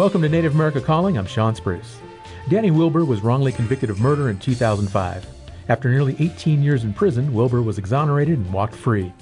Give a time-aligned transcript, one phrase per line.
[0.00, 1.18] Welcome to Native America Calling.
[1.18, 1.98] I'm Shawn Spruce.
[2.48, 5.26] Danny Wilbur was wrongly convicted of murder in 2005.
[5.68, 9.12] After nearly 18 years in prison, Wilbur was exonerated and walked free.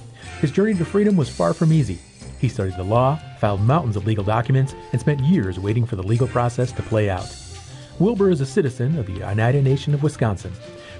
[0.40, 1.98] His journey to freedom was far from easy.
[2.38, 6.02] He studied the law, filed mountains of legal documents, and spent years waiting for the
[6.04, 7.26] legal process to play out.
[7.98, 10.52] Wilbur is a citizen of the Oneida Nation of Wisconsin.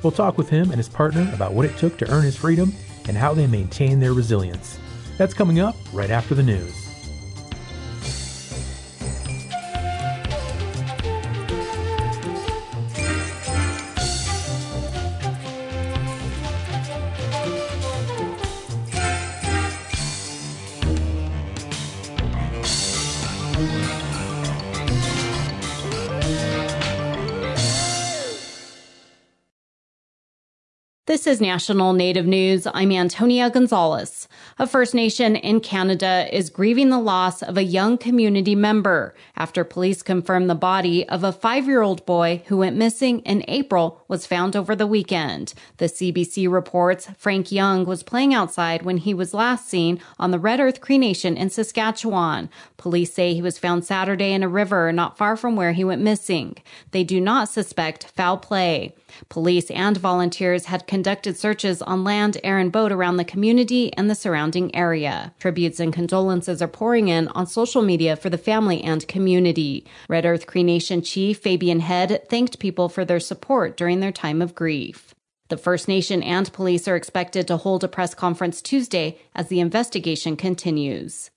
[0.03, 2.75] We'll talk with him and his partner about what it took to earn his freedom
[3.07, 4.77] and how they maintain their resilience.
[5.19, 6.88] That's coming up right after the news.
[31.19, 32.69] This is National Native News.
[32.73, 34.29] I'm Antonia Gonzalez.
[34.57, 39.65] A First Nation in Canada is grieving the loss of a young community member after
[39.65, 44.05] police confirmed the body of a five year old boy who went missing in April
[44.07, 45.55] was found over the weekend.
[45.79, 50.39] The CBC reports Frank Young was playing outside when he was last seen on the
[50.39, 52.49] Red Earth Cree Nation in Saskatchewan.
[52.77, 56.01] Police say he was found Saturday in a river not far from where he went
[56.01, 56.59] missing.
[56.93, 58.95] They do not suspect foul play.
[59.29, 64.09] Police and volunteers had conducted searches on land, air, and boat around the community and
[64.09, 65.35] the surrounding area.
[65.39, 69.85] Tributes and condolences are pouring in on social media for the family and community.
[70.09, 74.43] Red Earth Cree Nation Chief Fabian Head thanked people for their support during their time
[74.43, 75.15] of grief.
[75.49, 79.61] The First Nation and police are expected to hold a press conference Tuesday as the
[79.61, 81.31] investigation continues.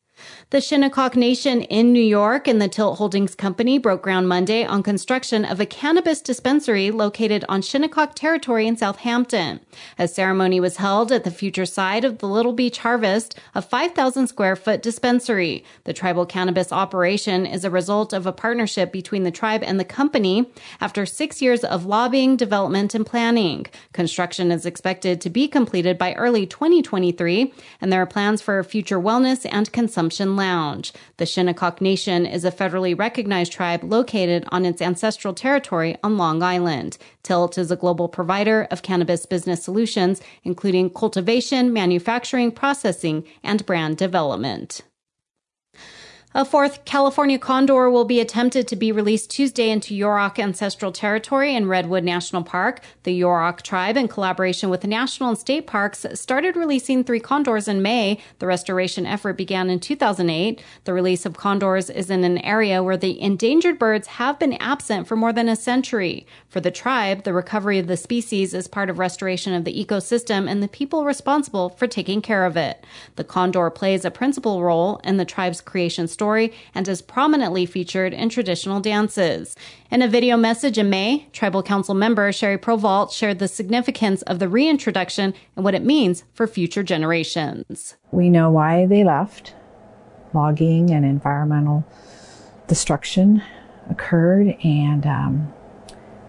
[0.51, 4.83] The Shinnecock Nation in New York and the Tilt Holdings Company broke ground Monday on
[4.83, 9.61] construction of a cannabis dispensary located on Shinnecock territory in Southampton.
[9.97, 14.27] A ceremony was held at the future site of the Little Beach Harvest, a 5,000
[14.27, 15.63] square foot dispensary.
[15.85, 19.85] The tribal cannabis operation is a result of a partnership between the tribe and the
[19.85, 23.67] company after six years of lobbying, development, and planning.
[23.93, 28.99] Construction is expected to be completed by early 2023, and there are plans for future
[28.99, 30.91] wellness and consumption Lounge.
[31.17, 36.43] The Shinnecock Nation is a federally recognized tribe located on its ancestral territory on Long
[36.43, 36.97] Island.
[37.23, 43.97] Tilt is a global provider of cannabis business solutions, including cultivation, manufacturing, processing, and brand
[43.97, 44.81] development.
[46.33, 51.53] A fourth California condor will be attempted to be released Tuesday into Yurok ancestral territory
[51.53, 52.79] in Redwood National Park.
[53.03, 57.67] The Yurok tribe, in collaboration with the national and state parks, started releasing three condors
[57.67, 58.17] in May.
[58.39, 60.63] The restoration effort began in 2008.
[60.85, 65.09] The release of condors is in an area where the endangered birds have been absent
[65.09, 66.25] for more than a century.
[66.47, 70.49] For the tribe, the recovery of the species is part of restoration of the ecosystem
[70.49, 72.85] and the people responsible for taking care of it.
[73.17, 77.65] The condor plays a principal role in the tribe's creation story story and is prominently
[77.65, 79.55] featured in traditional dances.
[79.89, 84.37] In a video message in May, Tribal Council member Sherry Provault shared the significance of
[84.37, 87.95] the reintroduction and what it means for future generations.
[88.11, 89.55] We know why they left.
[90.31, 91.83] Logging and environmental
[92.67, 93.41] destruction
[93.89, 95.51] occurred, and um,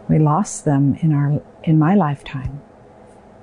[0.09, 2.63] we lost them in our in my lifetime.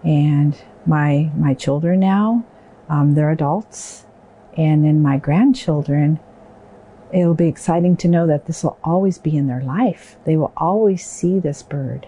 [0.03, 2.43] And my my children now,
[2.89, 4.05] um, they're adults,
[4.57, 6.19] and then my grandchildren,
[7.11, 10.17] it'll be exciting to know that this will always be in their life.
[10.25, 12.07] They will always see this bird.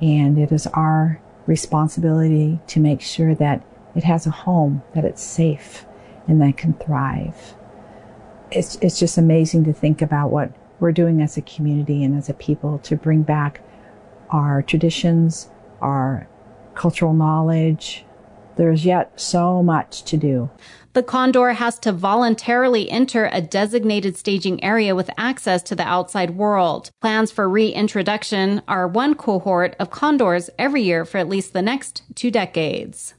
[0.00, 3.64] And it is our responsibility to make sure that
[3.94, 5.86] it has a home, that it's safe,
[6.26, 7.54] and that can thrive.
[8.50, 12.28] It's, it's just amazing to think about what we're doing as a community and as
[12.28, 13.60] a people to bring back
[14.30, 15.48] our traditions,
[15.80, 16.28] our
[16.74, 18.03] cultural knowledge.
[18.56, 20.50] There's yet so much to do.
[20.94, 26.36] The condor has to voluntarily enter a designated staging area with access to the outside
[26.36, 26.90] world.
[27.00, 32.02] Plans for reintroduction are one cohort of condors every year for at least the next
[32.14, 33.14] two decades.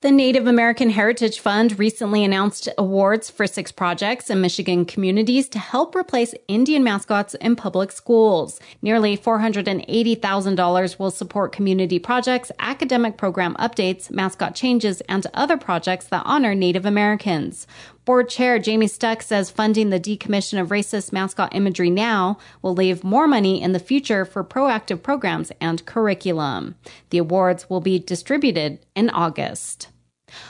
[0.00, 5.58] The Native American Heritage Fund recently announced awards for six projects in Michigan communities to
[5.58, 8.60] help replace Indian mascots in public schools.
[8.80, 16.22] Nearly $480,000 will support community projects, academic program updates, mascot changes, and other projects that
[16.24, 17.66] honor Native Americans.
[18.08, 23.04] Board Chair Jamie Stuck says funding the decommission of racist mascot imagery now will leave
[23.04, 26.74] more money in the future for proactive programs and curriculum.
[27.10, 29.88] The awards will be distributed in August.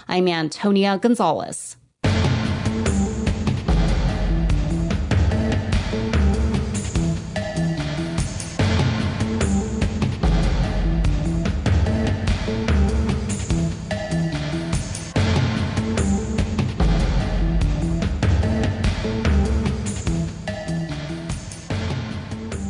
[0.07, 1.78] I'm Antonia Gonzalez.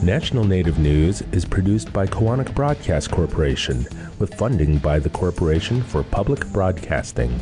[0.08, 3.86] National Native News is produced by Koahnic Broadcast Corporation
[4.18, 7.38] with funding by the Corporation for Public Broadcasting.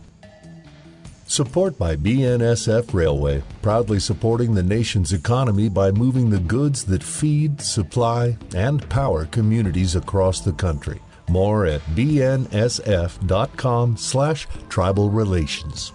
[1.28, 7.60] Support by BNSF Railway, proudly supporting the nation's economy by moving the goods that feed,
[7.60, 11.00] supply, and power communities across the country.
[11.28, 15.92] More at bnsf.com slash tribal relations.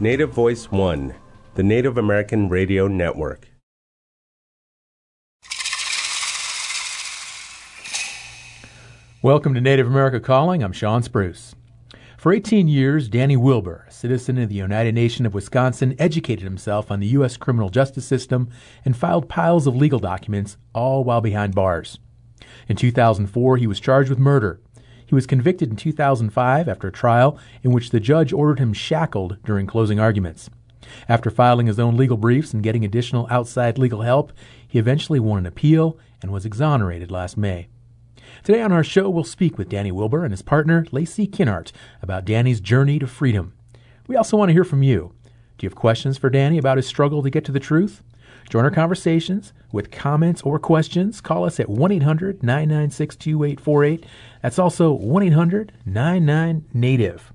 [0.00, 1.14] Native Voice One,
[1.54, 3.47] the Native American Radio Network.
[9.20, 10.62] Welcome to Native America Calling.
[10.62, 11.56] I'm Shawn Spruce.
[12.16, 16.88] For 18 years, Danny Wilbur, a citizen of the Oneida Nation of Wisconsin, educated himself
[16.88, 17.36] on the U.S.
[17.36, 18.48] criminal justice system
[18.84, 21.98] and filed piles of legal documents, all while behind bars.
[22.68, 24.60] In 2004, he was charged with murder.
[25.04, 29.38] He was convicted in 2005 after a trial in which the judge ordered him shackled
[29.44, 30.48] during closing arguments.
[31.08, 34.32] After filing his own legal briefs and getting additional outside legal help,
[34.68, 37.66] he eventually won an appeal and was exonerated last May.
[38.48, 42.24] Today on our show, we'll speak with Danny Wilbur and his partner, Lacey Kinnart, about
[42.24, 43.52] Danny's journey to freedom.
[44.06, 45.12] We also want to hear from you.
[45.58, 48.02] Do you have questions for Danny about his struggle to get to the truth?
[48.48, 51.20] Join our conversations with comments or questions.
[51.20, 54.06] Call us at 1 800 996 2848.
[54.40, 57.34] That's also 1 800 99 Native.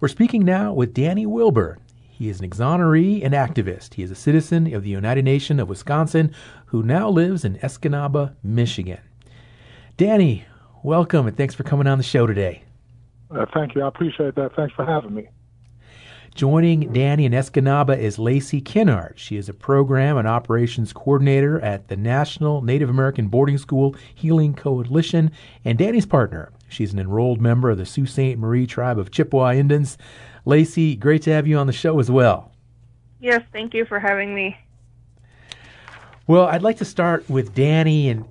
[0.00, 1.78] We're speaking now with Danny Wilbur.
[2.10, 3.94] He is an exoneree and activist.
[3.94, 6.34] He is a citizen of the Oneida Nation of Wisconsin
[6.66, 8.98] who now lives in Escanaba, Michigan.
[9.96, 10.44] Danny,
[10.82, 12.64] welcome and thanks for coming on the show today.
[13.30, 13.82] Uh, thank you.
[13.82, 14.54] I appreciate that.
[14.56, 15.28] Thanks for having me.
[16.34, 19.12] Joining Danny in Escanaba is Lacey Kinnart.
[19.16, 24.52] She is a program and operations coordinator at the National Native American Boarding School Healing
[24.52, 25.30] Coalition
[25.64, 26.50] and Danny's partner.
[26.68, 28.36] She's an enrolled member of the Sault Ste.
[28.36, 29.96] Marie tribe of Chippewa Indians.
[30.44, 32.50] Lacey, great to have you on the show as well.
[33.20, 34.56] Yes, thank you for having me.
[36.26, 38.08] Well, I'd like to start with Danny.
[38.08, 38.24] And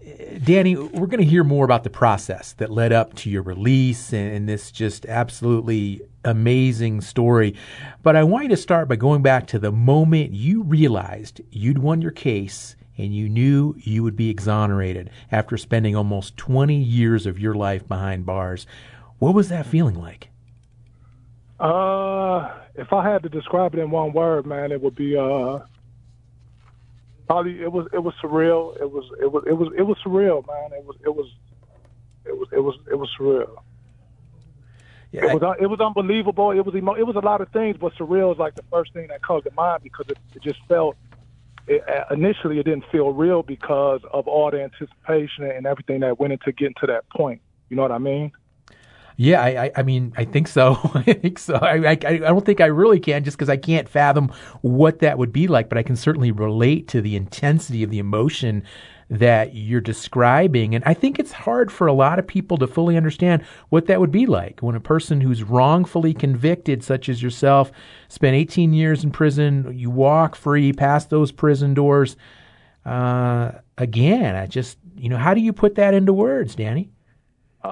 [0.44, 4.12] Danny, we're going to hear more about the process that led up to your release
[4.12, 7.56] and, and, this just absolutely amazing story.
[8.02, 11.78] But I want you to start by going back to the moment you realized you'd
[11.78, 17.28] won your case and you knew you would be exonerated after spending almost 20 years
[17.28, 18.66] of your life behind bars.
[19.20, 20.30] What was that feeling like?
[21.60, 25.60] Uh, if I had to describe it in one word, man, it would be uh
[27.34, 28.80] probably it was it was surreal.
[28.80, 30.78] It was it was it was it was surreal, man.
[30.78, 31.28] It was it was
[32.26, 33.56] it was it was it was surreal.
[35.12, 36.52] Yeah, it was it was unbelievable.
[36.52, 38.94] It was emo- it was a lot of things, but surreal is like the first
[38.94, 40.96] thing that comes to mind because it, it just felt.
[41.66, 46.20] It, uh, initially, it didn't feel real because of all the anticipation and everything that
[46.20, 47.42] went into getting to that point.
[47.70, 48.34] You know what I mean?
[49.18, 50.78] Yeah, I, I, I, mean, I think so.
[50.94, 51.56] I think so.
[51.56, 54.32] I, I, I don't think I really can just because I can't fathom
[54.62, 58.00] what that would be like, but I can certainly relate to the intensity of the
[58.00, 58.64] emotion
[59.10, 60.74] that you're describing.
[60.74, 64.00] And I think it's hard for a lot of people to fully understand what that
[64.00, 67.72] would be like when a person who's wrongfully convicted, such as yourself,
[68.08, 72.16] spent 18 years in prison, you walk free past those prison doors.
[72.86, 76.90] Uh, again, I just, you know, how do you put that into words, Danny?
[77.64, 77.70] Uh,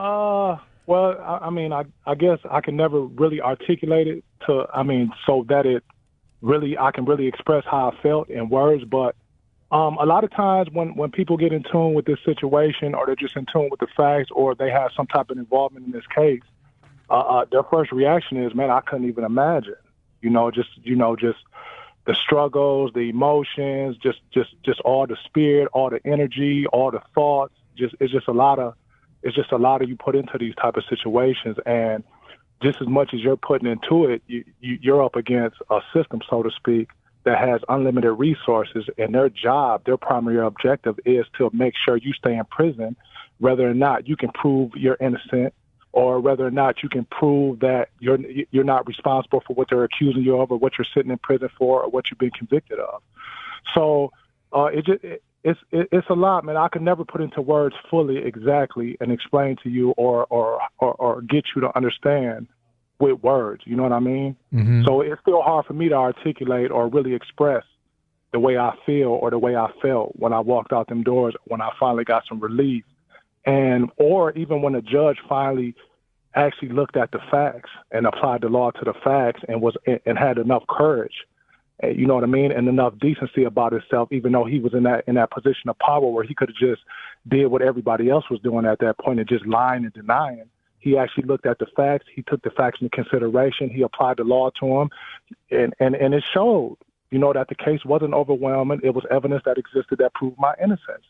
[0.91, 4.83] well, I, I mean, I, I guess I can never really articulate it to, I
[4.83, 5.85] mean, so that it
[6.41, 8.83] really, I can really express how I felt in words.
[8.83, 9.15] But
[9.71, 13.05] um, a lot of times when, when people get in tune with this situation or
[13.05, 15.93] they're just in tune with the facts or they have some type of involvement in
[15.93, 16.41] this case,
[17.09, 19.75] uh, uh, their first reaction is, man, I couldn't even imagine,
[20.21, 21.39] you know, just, you know, just
[22.05, 27.01] the struggles, the emotions, just, just, just all the spirit, all the energy, all the
[27.15, 27.53] thoughts.
[27.77, 28.73] Just, it's just a lot of,
[29.23, 32.03] it's just a lot of you put into these type of situations and
[32.61, 36.21] just as much as you're putting into it you, you you're up against a system
[36.29, 36.89] so to speak
[37.23, 42.13] that has unlimited resources and their job their primary objective is to make sure you
[42.13, 42.95] stay in prison
[43.39, 45.53] whether or not you can prove you're innocent
[45.93, 48.17] or whether or not you can prove that you're
[48.51, 51.49] you're not responsible for what they're accusing you of or what you're sitting in prison
[51.57, 53.01] for or what you've been convicted of.
[53.73, 54.11] So
[54.53, 56.57] uh, it just it, it's it, it's a lot, man.
[56.57, 60.93] I could never put into words fully exactly and explain to you or or or,
[60.95, 62.47] or get you to understand
[62.99, 63.63] with words.
[63.65, 64.35] You know what I mean?
[64.53, 64.83] Mm-hmm.
[64.85, 67.63] So it's still hard for me to articulate or really express
[68.31, 71.35] the way I feel or the way I felt when I walked out them doors
[71.45, 72.83] when I finally got some relief,
[73.45, 75.75] and or even when the judge finally
[76.33, 80.17] actually looked at the facts and applied the law to the facts and was and
[80.17, 81.25] had enough courage,
[81.81, 84.73] Eh, you know what I mean, and enough decency about himself, even though he was
[84.73, 86.81] in that in that position of power where he could have just
[87.27, 90.45] did what everybody else was doing at that point and just lying and denying.
[90.79, 92.05] He actually looked at the facts.
[92.13, 93.69] He took the facts into consideration.
[93.69, 94.89] He applied the law to them,
[95.49, 96.77] and and and it showed,
[97.09, 98.81] you know, that the case wasn't overwhelming.
[98.83, 101.05] It was evidence that existed that proved my innocence.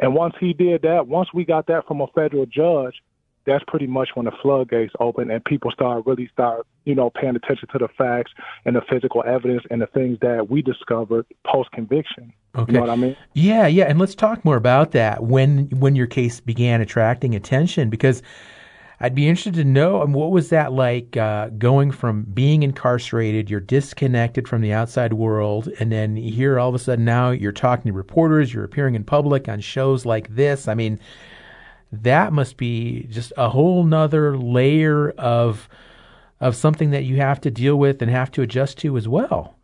[0.00, 3.02] And once he did that, once we got that from a federal judge,
[3.46, 7.36] that's pretty much when the floodgates open and people start really start, you know, paying
[7.36, 8.32] attention to the facts
[8.64, 12.32] and the physical evidence and the things that we discovered post conviction.
[12.56, 12.72] Okay.
[12.72, 13.16] You know what I mean?
[13.34, 13.84] Yeah, yeah.
[13.84, 18.22] And let's talk more about that when when your case began attracting attention because
[19.00, 23.50] I'd be interested to know um, what was that like uh, going from being incarcerated,
[23.50, 27.52] you're disconnected from the outside world, and then here all of a sudden now you're
[27.52, 30.68] talking to reporters, you're appearing in public on shows like this.
[30.68, 31.00] I mean,
[32.02, 35.68] that must be just a whole nother layer of
[36.40, 39.54] of something that you have to deal with and have to adjust to as well.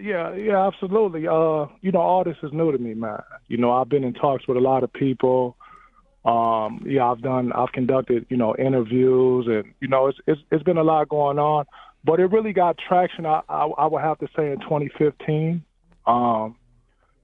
[0.00, 1.26] Yeah, yeah, absolutely.
[1.26, 3.22] Uh, you know, all this is new to me, man.
[3.48, 5.56] You know, I've been in talks with a lot of people.
[6.24, 10.62] Um, yeah, I've done, I've conducted, you know, interviews, and you know, it's it's it's
[10.62, 11.66] been a lot going on.
[12.04, 13.26] But it really got traction.
[13.26, 15.62] I I, I would have to say in 2015.
[16.06, 16.56] Um,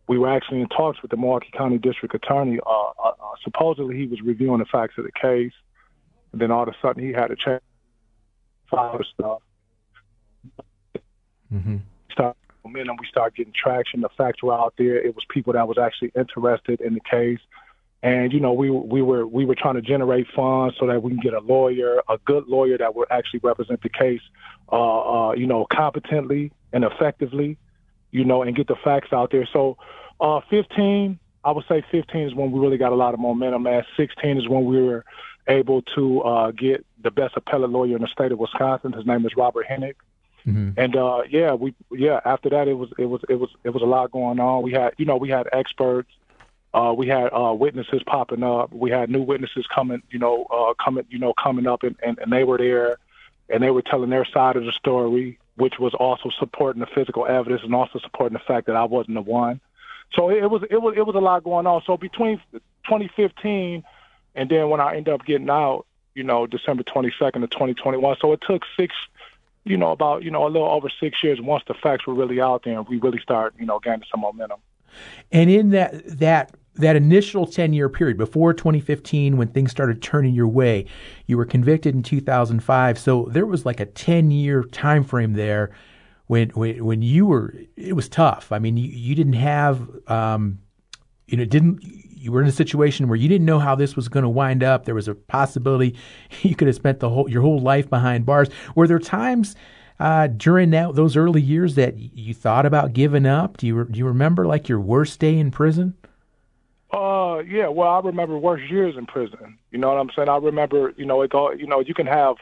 [0.08, 2.58] we were actually in talks with the Milwaukee County District Attorney.
[2.66, 3.12] Uh, uh, uh,
[3.44, 5.52] supposedly, he was reviewing the facts of the case.
[6.32, 7.60] And then all of a sudden, he had to change
[8.70, 9.42] file stuff.
[11.52, 11.76] Mm-hmm.
[12.10, 12.96] Start momentum.
[12.98, 14.00] We start getting traction.
[14.00, 14.96] The facts were out there.
[14.96, 17.40] It was people that was actually interested in the case.
[18.02, 21.10] And you know, we we were we were trying to generate funds so that we
[21.10, 24.20] can get a lawyer, a good lawyer that would actually represent the case,
[24.70, 27.58] uh, uh, you know, competently and effectively
[28.10, 29.48] you know, and get the facts out there.
[29.52, 29.76] So,
[30.20, 33.66] uh, 15, I would say 15 is when we really got a lot of momentum.
[33.66, 35.04] At 16 is when we were
[35.46, 38.92] able to uh, get the best appellate lawyer in the state of Wisconsin.
[38.92, 39.94] His name is Robert Henak.
[40.46, 40.78] Mm-hmm.
[40.78, 42.20] And uh, yeah, we yeah.
[42.24, 44.62] After that, it was it was it was it was a lot going on.
[44.62, 46.08] We had you know we had experts,
[46.72, 48.72] uh, we had uh, witnesses popping up.
[48.72, 52.18] We had new witnesses coming you know uh, coming you know coming up, and, and,
[52.18, 52.98] and they were there,
[53.48, 57.26] and they were telling their side of the story which was also supporting the physical
[57.26, 59.60] evidence and also supporting the fact that I wasn't the one.
[60.14, 61.82] So it, was it was it was a lot going on.
[61.84, 63.84] So between 2015
[64.34, 65.84] and then when I ended up getting out,
[66.14, 68.16] you know, December 22nd of 2021.
[68.20, 68.94] So it took six,
[69.64, 72.40] you know, about you know a little over six years once the facts were really
[72.40, 74.60] out there and we really start you know gaining some momentum.
[75.30, 80.34] And in that that that initial 10 year period before 2015 when things started turning
[80.34, 80.86] your way
[81.26, 85.70] you were convicted in 2005 so there was like a 10 year time frame there
[86.28, 88.52] when, when when you were it was tough.
[88.52, 90.60] I mean you, you didn't have um,
[91.26, 94.08] you know didn't you were in a situation where you didn't know how this was
[94.08, 94.84] going to wind up.
[94.84, 95.96] There was a possibility
[96.42, 98.48] you could have spent the whole your whole life behind bars.
[98.76, 99.56] Were there times
[99.98, 103.56] uh, during that those early years that you thought about giving up?
[103.56, 105.94] Do you do you remember like your worst day in prison
[106.92, 107.68] uh, yeah.
[107.68, 109.58] Well, I remember worse years in prison.
[109.70, 110.28] You know what I'm saying?
[110.28, 112.36] I remember, you know, it all, you know, you can have,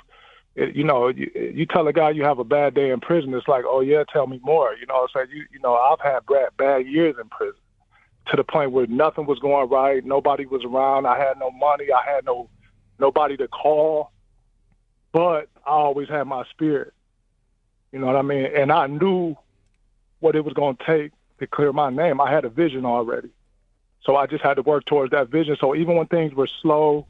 [0.55, 3.49] you know, you, you tell a guy you have a bad day in prison, it's
[3.49, 4.75] like, oh yeah, tell me more.
[4.75, 5.37] You know what I'm saying?
[5.37, 7.61] You, you know, I've had bad, bad years in prison
[8.29, 11.87] to the point where nothing was going right, nobody was around, I had no money,
[11.93, 12.49] I had no
[12.99, 14.11] nobody to call,
[15.13, 16.93] but I always had my spirit.
[17.93, 18.47] You know what I mean?
[18.47, 19.37] And I knew
[20.21, 22.21] what it was going to take to clear my name.
[22.21, 23.31] I had a vision already.
[24.07, 25.57] So I just had to work towards that vision.
[25.61, 27.07] So even when things were slow,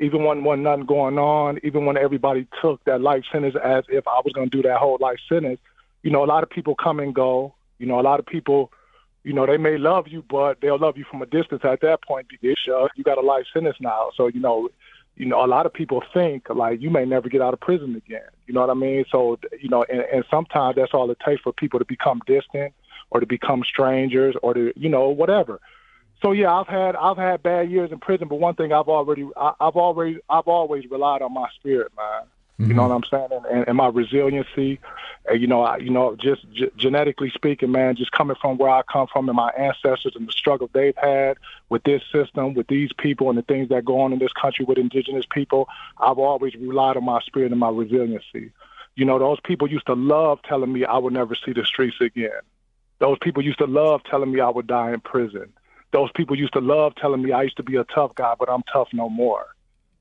[0.00, 4.08] even when when nothing going on, even when everybody took that life sentence as if
[4.08, 5.60] I was going to do that whole life sentence,
[6.02, 7.54] you know, a lot of people come and go.
[7.78, 8.72] You know, a lot of people,
[9.24, 12.02] you know, they may love you, but they'll love you from a distance at that
[12.02, 14.10] point you got a life sentence now.
[14.16, 14.70] So you know,
[15.16, 17.94] you know, a lot of people think like you may never get out of prison
[17.94, 18.30] again.
[18.46, 19.04] You know what I mean?
[19.10, 22.72] So you know, and, and sometimes that's all it takes for people to become distant
[23.10, 25.60] or to become strangers or to you know whatever
[26.22, 29.28] so yeah, I've had I've had bad years in prison, but one thing I've already
[29.36, 32.22] I, have already I've always relied on my spirit, man.
[32.58, 32.70] Mm-hmm.
[32.70, 32.90] You know mm-hmm.
[32.90, 34.80] what I'm saying, and, and, and my resiliency.
[35.30, 38.70] And, you know, I, you know, just g- genetically speaking, man, just coming from where
[38.70, 41.36] I come from and my ancestors and the struggle they've had
[41.68, 44.64] with this system, with these people, and the things that go on in this country
[44.64, 48.50] with indigenous people, I've always relied on my spirit and my resiliency.
[48.96, 52.00] You know, those people used to love telling me I would never see the streets
[52.00, 52.40] again.
[52.98, 55.52] Those people used to love telling me I would die in prison
[55.92, 58.50] those people used to love telling me I used to be a tough guy, but
[58.50, 59.46] I'm tough no more.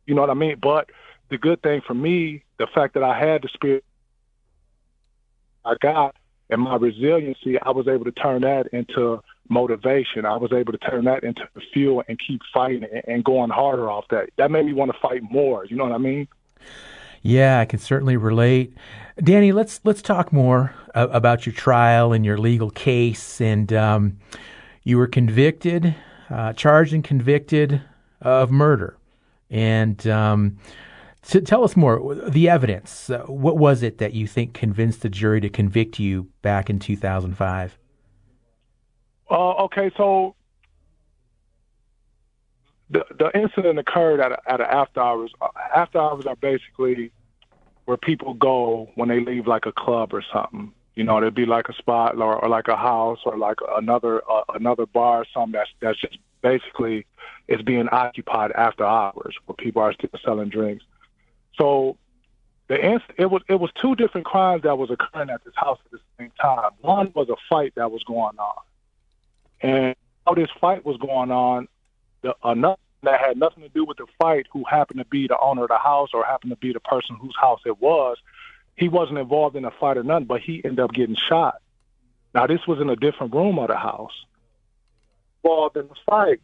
[0.05, 0.57] You know what I mean?
[0.61, 0.89] But
[1.29, 3.83] the good thing for me, the fact that I had the spirit
[5.65, 6.15] I got
[6.49, 10.25] and my resiliency, I was able to turn that into motivation.
[10.25, 14.05] I was able to turn that into fuel and keep fighting and going harder off
[14.09, 14.29] that.
[14.37, 15.65] That made me want to fight more.
[15.65, 16.27] You know what I mean?
[17.21, 18.73] Yeah, I can certainly relate.
[19.21, 23.41] Danny, let's let's talk more about your trial and your legal case.
[23.41, 24.19] And um,
[24.87, 25.93] you were convicted,
[26.29, 27.81] uh, charged and convicted
[28.21, 28.97] of murder.
[29.49, 30.59] And um,
[31.21, 33.09] tell us more, the evidence.
[33.09, 36.79] Uh, what was it that you think convinced the jury to convict you back in
[36.79, 37.77] 2005?
[39.29, 40.35] Uh, okay, so
[42.89, 45.33] the the incident occurred at a, at a after hours.
[45.41, 47.11] Uh, after hours are basically
[47.83, 50.71] where people go when they leave like a club or something.
[50.97, 54.23] You know, there'd be like a spot or, or like a house or like another
[54.27, 57.05] uh, another bar or something that's that's just basically
[57.47, 60.83] is being occupied after hours where people are still selling drinks.
[61.55, 61.97] So
[62.67, 65.77] the inc- it was it was two different crimes that was occurring at this house
[65.85, 66.71] at the same time.
[66.81, 68.63] One was a fight that was going on,
[69.61, 71.67] and how this fight was going on,
[72.23, 75.37] the another that had nothing to do with the fight, who happened to be the
[75.37, 78.17] owner of the house or happened to be the person whose house it was,
[78.77, 81.55] he wasn't involved in a fight or nothing, but he ended up getting shot.
[82.33, 84.13] Now this was in a different room of the house.
[85.43, 86.39] Involved in the fight.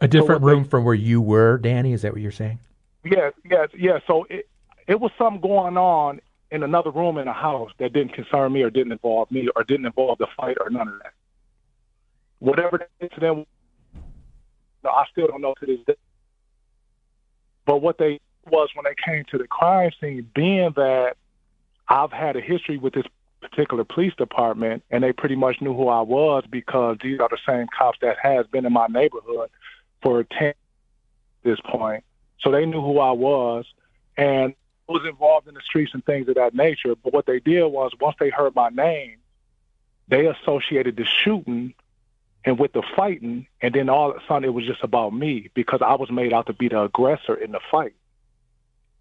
[0.00, 1.92] A different so room they, from where you were, Danny.
[1.92, 2.58] Is that what you're saying?
[3.04, 4.02] Yes, yes, yes.
[4.06, 4.48] So it
[4.88, 8.62] it was something going on in another room in a house that didn't concern me
[8.62, 11.12] or didn't involve me or didn't involve the fight or none of that.
[12.38, 13.46] Whatever the incident
[14.84, 15.94] no, I still don't know to this day.
[17.64, 21.16] But what they was when they came to the crime scene, being that
[21.88, 23.06] I've had a history with this
[23.40, 27.38] particular police department, and they pretty much knew who I was because these are the
[27.46, 29.50] same cops that has been in my neighborhood
[30.00, 30.54] for ten
[31.42, 32.04] this point.
[32.40, 33.66] So they knew who I was,
[34.16, 34.54] and
[34.88, 36.94] I was involved in the streets and things of that nature.
[36.94, 39.16] But what they did was once they heard my name,
[40.08, 41.74] they associated the shooting
[42.44, 45.48] and with the fighting, and then all of a sudden it was just about me
[45.54, 47.94] because I was made out to be the aggressor in the fight.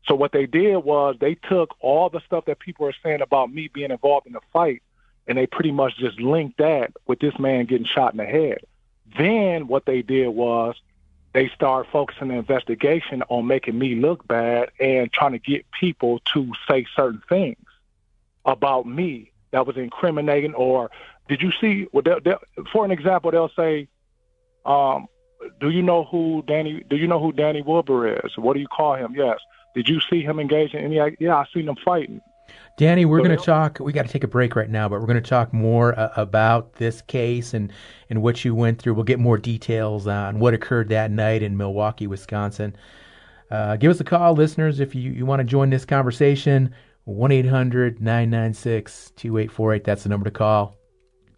[0.06, 3.54] So what they did was they took all the stuff that people are saying about
[3.54, 4.82] me being involved in the fight,
[5.28, 8.60] and they pretty much just linked that with this man getting shot in the head.
[9.18, 10.76] Then what they did was
[11.34, 16.20] they started focusing the investigation on making me look bad and trying to get people
[16.34, 17.58] to say certain things
[18.46, 20.90] about me that was incriminating or
[21.32, 21.88] did you see?
[21.94, 22.40] Well, they'll, they'll,
[22.74, 23.88] for an example, they'll say,
[24.66, 25.08] um,
[25.62, 26.84] "Do you know who Danny?
[26.90, 28.38] Do you know who Danny Wilbur is?
[28.38, 29.40] What do you call him?" Yes.
[29.76, 31.16] Did you see him engage in any?
[31.20, 32.22] Yeah, I seen him fighting.
[32.78, 33.80] Danny, we're so going to talk.
[33.80, 36.10] We got to take a break right now, but we're going to talk more uh,
[36.16, 37.72] about this case and
[38.10, 38.94] and what you went through.
[38.94, 42.76] We'll get more details on what occurred that night in Milwaukee, Wisconsin.
[43.50, 46.74] Uh, give us a call, listeners, if you, you want to join this conversation.
[47.06, 49.84] 1 800 996 2848.
[49.84, 50.78] That's the number to call.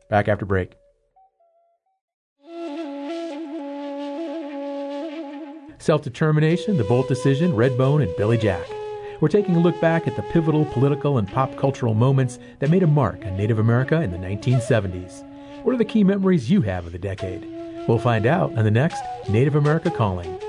[0.10, 0.76] Back after break.
[5.84, 8.66] Self Determination, The Boldt Decision, Redbone, and Billy Jack.
[9.20, 12.84] We're taking a look back at the pivotal political and pop cultural moments that made
[12.84, 15.28] a mark on Native America in the 1970s.
[15.64, 17.46] What are the key memories you have of the decade?
[17.86, 20.40] We'll find out on the next Native America Calling.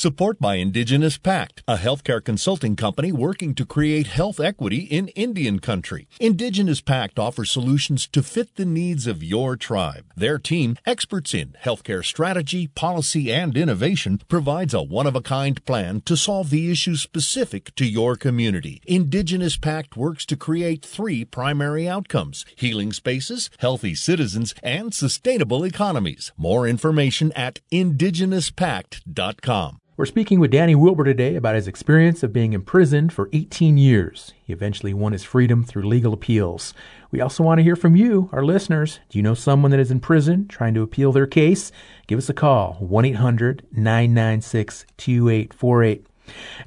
[0.00, 5.58] Support by Indigenous Pact, a healthcare consulting company working to create health equity in Indian
[5.58, 6.08] country.
[6.18, 10.06] Indigenous Pact offers solutions to fit the needs of your tribe.
[10.16, 16.48] Their team, experts in healthcare strategy, policy, and innovation, provides a one-of-a-kind plan to solve
[16.48, 18.80] the issues specific to your community.
[18.86, 26.32] Indigenous Pact works to create three primary outcomes, healing spaces, healthy citizens, and sustainable economies.
[26.38, 29.76] More information at indigenouspact.com.
[30.00, 34.32] We're speaking with Danny Wilbur today about his experience of being imprisoned for 18 years.
[34.42, 36.72] He eventually won his freedom through legal appeals.
[37.10, 39.00] We also want to hear from you, our listeners.
[39.10, 41.70] Do you know someone that is in prison trying to appeal their case?
[42.06, 46.06] Give us a call, 1 800 996 2848.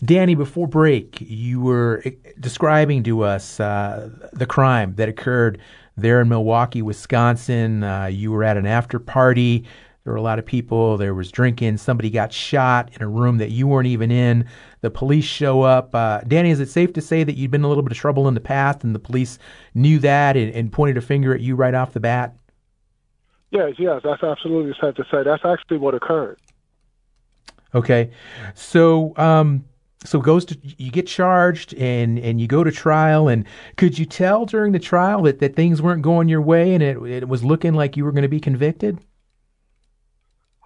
[0.05, 2.03] Danny, before break, you were
[2.39, 5.59] describing to us uh, the crime that occurred
[5.97, 7.83] there in Milwaukee, Wisconsin.
[7.83, 9.65] Uh, you were at an after party
[10.03, 10.97] there were a lot of people.
[10.97, 11.77] There was drinking.
[11.77, 14.45] Somebody got shot in a room that you weren't even in.
[14.81, 15.95] The police show up.
[15.95, 17.97] Uh, Danny, is it safe to say that you'd been in a little bit of
[17.97, 19.39] trouble in the past, and the police
[19.73, 22.35] knew that and, and pointed a finger at you right off the bat?
[23.51, 25.23] Yes, yes, that's absolutely safe to say.
[25.23, 26.37] That's actually what occurred.
[27.73, 28.11] Okay,
[28.55, 29.63] so um,
[30.03, 33.45] so goes to you get charged and and you go to trial and
[33.77, 36.97] could you tell during the trial that, that things weren't going your way and it
[37.03, 38.99] it was looking like you were going to be convicted?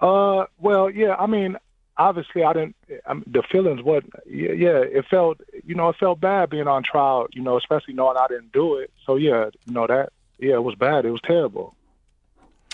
[0.02, 1.16] Uh, well, yeah.
[1.16, 1.58] I mean,
[1.98, 2.76] obviously, I didn't.
[3.06, 3.82] I mean, the feelings.
[3.82, 4.04] What?
[4.26, 5.42] Yeah, yeah, it felt.
[5.66, 8.76] you know, it felt bad being on trial, you know, especially knowing I didn't do
[8.76, 8.92] it.
[9.06, 11.06] So yeah, you know that yeah, it was bad.
[11.06, 11.76] It was terrible.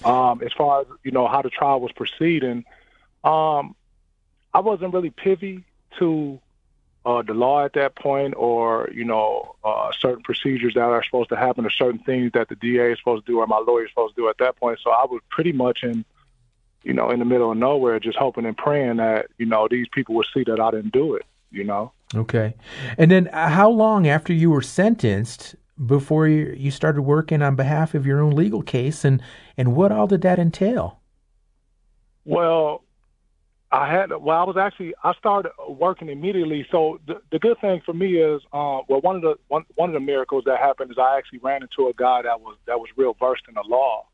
[0.04, 2.66] Um, as far as you know how the trial was proceeding,
[3.24, 3.76] um,
[4.54, 5.64] I wasn't really privy
[6.00, 6.40] to
[7.06, 11.30] uh, the law at that point, or you know, uh, certain procedures that are supposed
[11.30, 13.86] to happen, or certain things that the DA is supposed to do, or my lawyer
[13.86, 14.80] is supposed to do at that point.
[14.84, 16.04] So I was pretty much in,
[16.84, 19.88] you know, in the middle of nowhere, just hoping and praying that you know these
[19.92, 21.26] people would see that I didn't do it.
[21.52, 21.92] You know.
[22.16, 22.56] Okay,
[22.98, 27.56] and then uh, how long after you were sentenced before you, you started working on
[27.56, 29.22] behalf of your own legal case, and
[29.58, 31.00] and what all did that entail?
[32.26, 32.84] Well,
[33.72, 36.66] I had well, I was actually I started working immediately.
[36.70, 39.90] So the, the good thing for me is, uh, well, one of the one one
[39.90, 42.80] of the miracles that happened is I actually ran into a guy that was that
[42.80, 44.06] was real versed in the law,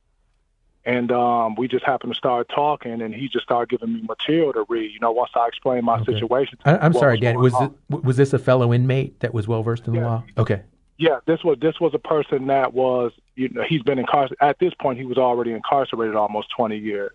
[0.85, 4.53] and um, we just happened to start talking, and he just started giving me material
[4.53, 4.91] to read.
[4.91, 6.13] You know, once I explained my okay.
[6.13, 6.57] situation.
[6.65, 7.39] I, am sorry, Dan.
[7.39, 10.01] Was it, was this a fellow inmate that was well versed in yeah.
[10.01, 10.23] the law?
[10.37, 10.61] Okay.
[10.97, 14.59] Yeah, this was this was a person that was you know he's been incarcerated at
[14.59, 17.13] this point he was already incarcerated almost 20 years.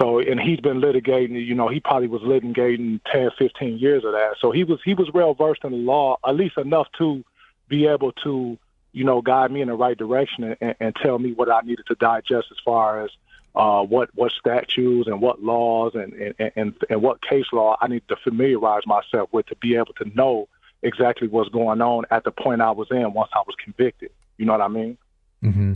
[0.00, 4.12] So and he's been litigating, you know, he probably was litigating 10, 15 years of
[4.12, 4.34] that.
[4.40, 7.24] So he was he was well versed in the law, at least enough to
[7.68, 8.58] be able to,
[8.94, 11.86] you know, guide me in the right direction and, and tell me what I needed
[11.88, 13.10] to digest as far as
[13.54, 17.88] uh, what what statutes and what laws and, and and and what case law I
[17.88, 20.48] need to familiarize myself with to be able to know
[20.82, 24.10] exactly what's going on at the point I was in once I was convicted.
[24.38, 24.98] You know what I mean?
[25.42, 25.74] Mm-hmm.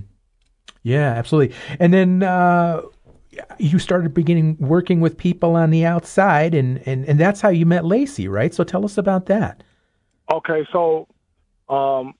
[0.83, 1.55] Yeah, absolutely.
[1.79, 2.83] And then uh,
[3.59, 7.67] you started beginning working with people on the outside, and, and, and that's how you
[7.67, 8.55] met Laci, right?
[8.55, 9.63] So tell us about that.
[10.33, 11.09] Okay, so,
[11.69, 12.15] um,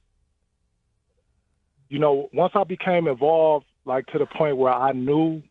[1.89, 5.43] you know, once I became involved, like to the point where I knew,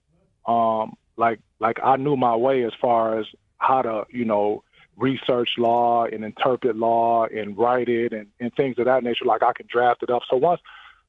[0.45, 3.25] um, like like I knew my way as far as
[3.57, 4.63] how to, you know,
[4.95, 9.25] research law and interpret law and write it and, and things of that nature.
[9.25, 10.23] Like I can draft it up.
[10.29, 10.61] So once,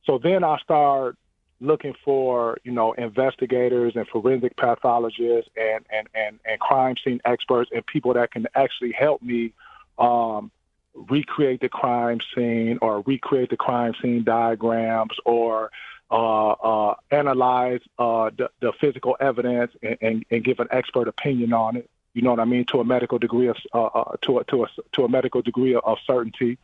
[0.04, 1.16] so then I start
[1.60, 7.70] looking for, you know, investigators and forensic pathologists and, and, and, and crime scene experts
[7.74, 9.52] and people that can actually help me
[9.98, 10.50] um,
[10.94, 15.70] recreate the crime scene or recreate the crime scene diagrams or
[16.10, 21.52] uh, uh, analyze uh, the, the physical evidence and, and, and give an expert opinion
[21.52, 24.38] on it you know what I mean, to a medical degree of uh, uh, to
[24.38, 26.58] a to a to a medical degree of, certainty.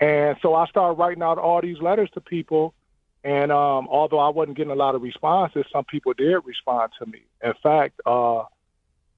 [0.00, 2.74] And so I started writing out all these letters to people.
[3.22, 7.06] And um, although I wasn't getting a lot of responses, some people did respond to
[7.06, 7.22] me.
[7.44, 8.00] In fact,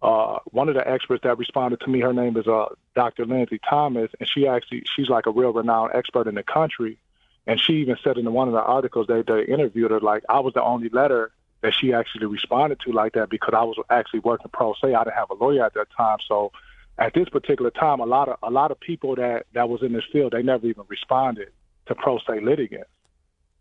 [0.03, 3.27] uh, one of the experts that responded to me, her name is uh, Dr.
[3.27, 6.99] Lindsay Thomas, and she actually she's like a real renowned expert in the country.
[7.47, 10.41] And she even said in one of the articles they they interviewed her, like I
[10.41, 11.33] was the only letter
[11.63, 14.95] that she actually responded to like that because I was actually working pro se.
[14.95, 16.53] I didn't have a lawyer at that time, so
[16.99, 19.93] at this particular time, a lot of a lot of people that that was in
[19.93, 21.51] this field they never even responded
[21.87, 22.89] to pro se litigants.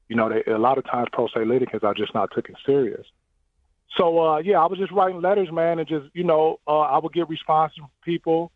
[0.08, 3.06] You know, they, a lot of times pro se litigants are just not taken serious.
[3.98, 7.00] So uh, yeah, I was just writing letters, man, and just you know, uh, I
[7.00, 8.52] would get responses from people,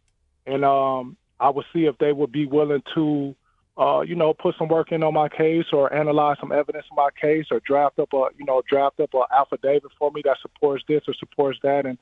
[0.45, 3.35] and um, I would see if they would be willing to
[3.77, 6.95] uh, you know, put some work in on my case or analyze some evidence in
[6.95, 10.37] my case or draft up a, you know, draft up an affidavit for me that
[10.41, 11.85] supports this or supports that.
[11.85, 11.97] And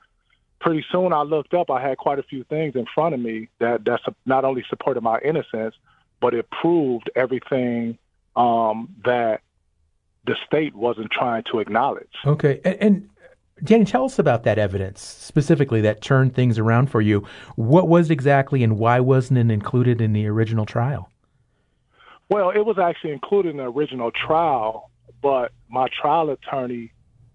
[0.60, 3.48] pretty soon I looked up, I had quite a few things in front of me
[3.60, 5.76] that that not only supported my innocence,
[6.20, 7.98] but it proved everything
[8.36, 9.42] um, that
[10.26, 12.14] the state wasn't trying to acknowledge.
[12.26, 12.60] Okay.
[12.66, 13.10] And, and
[13.64, 17.26] Danny, tell us about that evidence specifically that turned things around for you.
[17.56, 21.10] What was exactly and why wasn't it included in the original trial?
[22.30, 24.90] Well, it was actually included in the original trial,
[25.22, 26.92] but my trial attorney,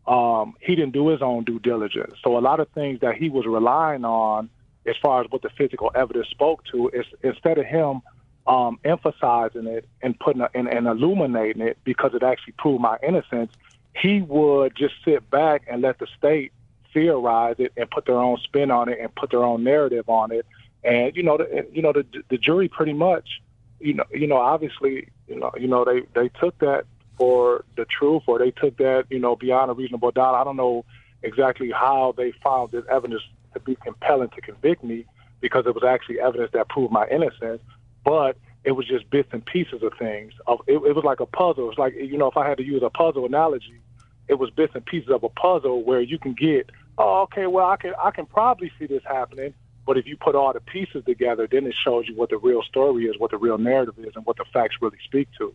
[0.06, 2.14] um, he didn't do his own due diligence.
[2.24, 4.50] So a lot of things that he was relying on,
[4.86, 8.02] as far as what the physical evidence spoke to, is instead of him
[8.46, 12.96] um, emphasizing it and putting a, and, and illuminating it because it actually proved my
[13.06, 13.52] innocence,
[14.00, 16.52] he would just sit back and let the state
[16.92, 20.32] theorize it and put their own spin on it and put their own narrative on
[20.32, 20.46] it.
[20.84, 23.40] And you know, the, you know, the the jury pretty much
[23.80, 26.84] you know, you know, obviously, you know, you know, they they took that
[27.16, 30.34] for the truth, or they took that, you know, beyond a reasonable doubt.
[30.34, 30.84] I don't know
[31.22, 33.22] exactly how they found this evidence
[33.54, 35.06] to be compelling to convict me,
[35.40, 37.62] because it was actually evidence that proved my innocence,
[38.04, 40.32] but it was just bits and pieces of things.
[40.66, 41.70] It, it was like a puzzle.
[41.70, 43.80] It's like you know, if I had to use a puzzle analogy,
[44.28, 47.66] it was bits and pieces of a puzzle where you can get, oh, okay, well,
[47.66, 49.54] I can I can probably see this happening
[49.86, 52.62] but if you put all the pieces together, then it shows you what the real
[52.62, 55.54] story is, what the real narrative is, and what the facts really speak to.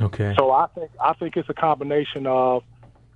[0.00, 0.34] Okay.
[0.38, 2.64] So I think I think it's a combination of,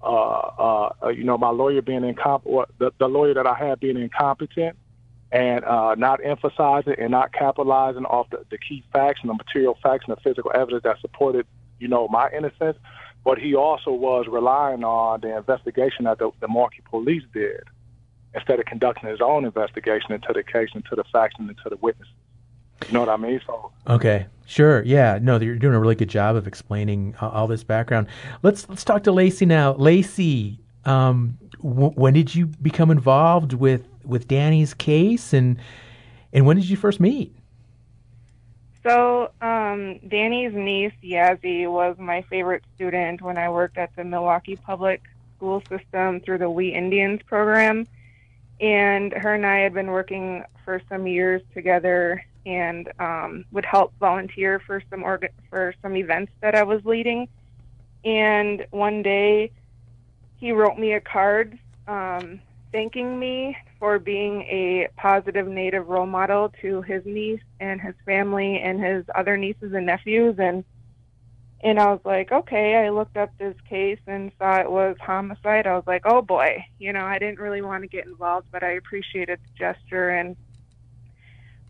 [0.02, 3.96] uh, uh, you know, my lawyer being incompetent, the, the lawyer that I had being
[3.96, 4.76] incompetent,
[5.32, 9.78] and uh, not emphasizing and not capitalizing off the, the key facts and the material
[9.82, 11.46] facts and the physical evidence that supported,
[11.78, 12.76] you know, my innocence.
[13.24, 17.62] But he also was relying on the investigation that the, the Milwaukee police did
[18.34, 21.76] instead of conducting his own investigation into the case, into the facts, and into the
[21.76, 22.14] witnesses.
[22.86, 23.40] You know what I mean?
[23.46, 27.46] So okay, sure, yeah, no, you're doing a really good job of explaining all, all
[27.46, 28.06] this background.
[28.42, 29.74] Let's let's talk to Lacey now.
[29.74, 35.58] Lacey, um, w- when did you become involved with with Danny's case, and
[36.32, 37.36] and when did you first meet?
[38.82, 44.56] So, um, Danny's niece Yazzie was my favorite student when I worked at the Milwaukee
[44.56, 45.02] Public
[45.36, 47.86] School System through the We Indians program,
[48.58, 53.92] and her and I had been working for some years together and um, would help
[54.00, 57.28] volunteer for some orga- for some events that I was leading.
[58.04, 59.50] And one day,
[60.38, 62.40] he wrote me a card um,
[62.72, 68.60] thanking me for being a positive Native role model to his niece and his family
[68.60, 70.36] and his other nieces and nephews.
[70.38, 70.64] And
[71.62, 72.76] and I was like, okay.
[72.76, 75.66] I looked up this case and saw it was homicide.
[75.66, 78.62] I was like, oh boy, you know, I didn't really want to get involved, but
[78.62, 80.36] I appreciated the gesture and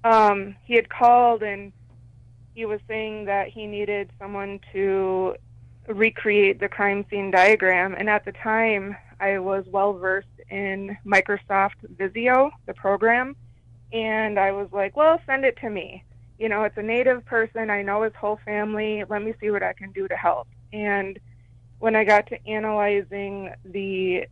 [0.04, 1.72] um, he had called and
[2.54, 5.34] he was saying that he needed someone to
[5.88, 7.94] recreate the crime scene diagram.
[7.94, 13.37] And at the time, I was well versed in Microsoft Visio, the program.
[13.92, 16.04] And I was like, well, send it to me.
[16.38, 17.70] You know, it's a native person.
[17.70, 19.04] I know his whole family.
[19.09, 20.48] Let me see what I can do to help.
[20.72, 21.18] And
[21.80, 24.26] when I got to analyzing the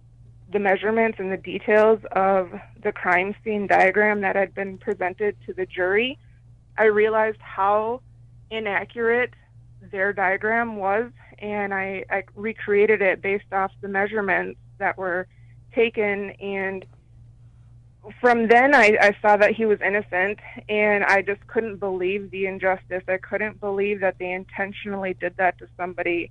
[0.50, 2.50] the measurements and the details of
[2.82, 6.18] the crime scene diagram that had been presented to the jury,
[6.78, 8.00] I realized how
[8.50, 9.34] inaccurate
[9.92, 15.26] their diagram was, and I, I recreated it based off the measurements that were
[15.74, 16.30] taken.
[16.40, 16.84] And
[18.20, 20.38] from then, I, I saw that he was innocent,
[20.68, 23.02] and I just couldn't believe the injustice.
[23.08, 26.30] I couldn't believe that they intentionally did that to somebody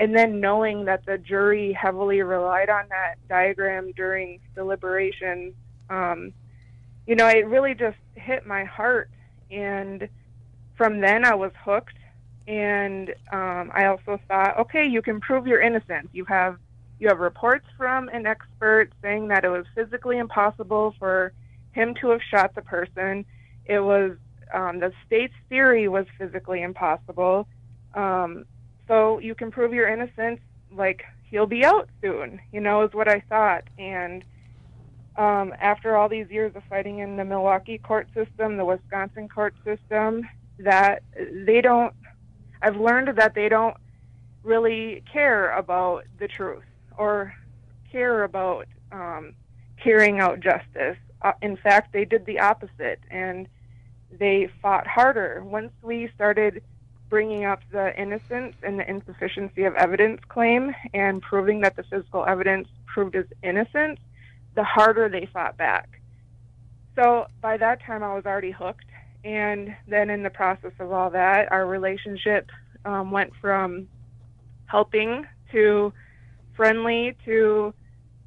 [0.00, 5.52] and then knowing that the jury heavily relied on that diagram during deliberations,
[5.90, 6.32] um,
[7.06, 9.10] you know, it really just hit my heart.
[9.50, 10.08] And
[10.74, 11.98] from then I was hooked.
[12.48, 16.08] And um, I also thought, okay, you can prove your innocence.
[16.12, 16.56] You have
[17.00, 21.32] you have reports from an expert saying that it was physically impossible for
[21.72, 23.24] him to have shot the person.
[23.64, 24.12] It was
[24.52, 27.48] um, the state's theory was physically impossible.
[27.94, 28.44] Um,
[28.90, 30.40] so you can prove your innocence
[30.72, 34.24] like he'll be out soon you know is what i thought and
[35.16, 39.54] um after all these years of fighting in the milwaukee court system the wisconsin court
[39.64, 41.02] system that
[41.46, 41.94] they don't
[42.62, 43.76] i've learned that they don't
[44.42, 46.64] really care about the truth
[46.96, 47.34] or
[47.90, 49.34] care about um
[49.82, 53.48] carrying out justice uh, in fact they did the opposite and
[54.18, 56.62] they fought harder once we started
[57.10, 62.24] bringing up the innocence and the insufficiency of evidence claim and proving that the physical
[62.26, 63.98] evidence proved his innocence,
[64.54, 66.00] the harder they fought back.
[66.94, 68.86] So by that time, I was already hooked.
[69.24, 72.50] And then in the process of all that, our relationship
[72.84, 73.88] um, went from
[74.66, 75.92] helping to
[76.54, 77.74] friendly to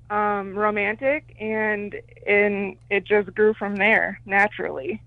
[0.09, 1.95] um, romantic, and
[2.27, 5.01] and it just grew from there naturally.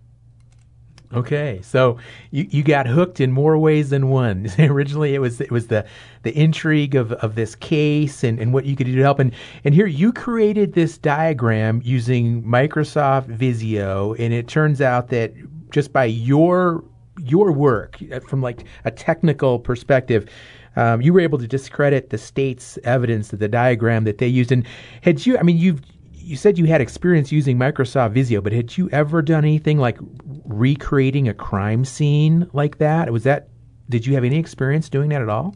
[1.15, 1.99] Okay, so
[2.33, 4.49] you, you got hooked in more ways than one.
[4.59, 5.87] Originally, it was it was the
[6.23, 9.21] the intrigue of, of this case and, and what you could do to help.
[9.21, 9.33] And
[9.65, 15.33] and here you created this diagram using Microsoft Visio, and it turns out that
[15.71, 16.85] just by your
[17.19, 20.29] your work uh, from like a technical perspective,
[20.77, 24.53] um, you were able to discredit the state's evidence that the diagram that they used.
[24.53, 24.67] And
[25.03, 28.77] had you, I mean, you've you said you had experience using Microsoft Visio, but had
[28.77, 29.97] you ever done anything like
[30.45, 33.13] recreating a crime scene like that?
[33.13, 33.49] Was that
[33.89, 35.55] did you have any experience doing that at all?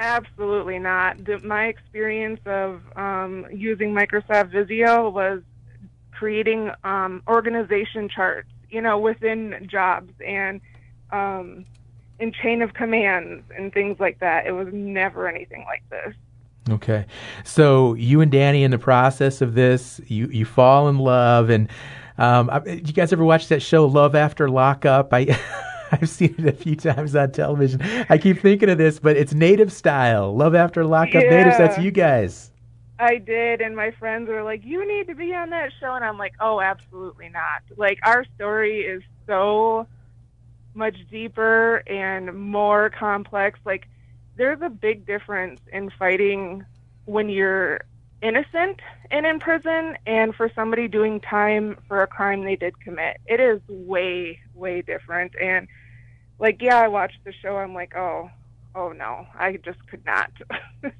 [0.00, 1.24] Absolutely not.
[1.24, 5.42] The, my experience of um, using Microsoft Visio was
[6.12, 10.60] creating um, organization charts, you know, within jobs and
[11.10, 11.66] um,
[12.18, 14.46] in chain of commands and things like that.
[14.46, 16.14] It was never anything like this.
[16.70, 17.06] Okay,
[17.44, 21.68] so you and Danny in the process of this, you you fall in love, and
[22.18, 25.08] um, you guys ever watch that show Love After Lockup?
[25.12, 25.38] I
[25.92, 27.80] I've seen it a few times on television.
[28.10, 30.36] I keep thinking of this, but it's native style.
[30.36, 31.30] Love After Lockup, yeah.
[31.30, 31.56] native.
[31.56, 32.50] That's you guys.
[32.98, 36.04] I did, and my friends were like, "You need to be on that show," and
[36.04, 39.86] I'm like, "Oh, absolutely not!" Like our story is so
[40.78, 43.58] much deeper and more complex.
[43.66, 43.88] Like
[44.36, 46.64] there's a big difference in fighting
[47.04, 47.80] when you're
[48.22, 53.18] innocent and in prison and for somebody doing time for a crime they did commit.
[53.26, 55.32] It is way, way different.
[55.40, 55.68] And
[56.38, 57.56] like, yeah, I watched the show.
[57.56, 58.30] I'm like, oh,
[58.74, 60.30] oh no, I just could not.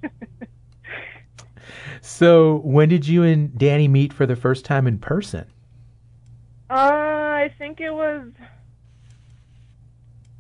[2.00, 5.46] so, when did you and Danny meet for the first time in person?
[6.70, 8.28] Uh, I think it was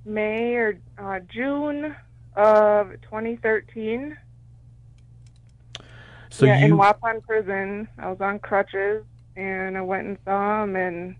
[0.08, 1.94] May or uh, June
[2.34, 4.16] of 2013.
[6.30, 6.66] So yeah, you...
[6.66, 9.04] in Waupun prison, I was on crutches,
[9.36, 11.16] and I went and saw him, and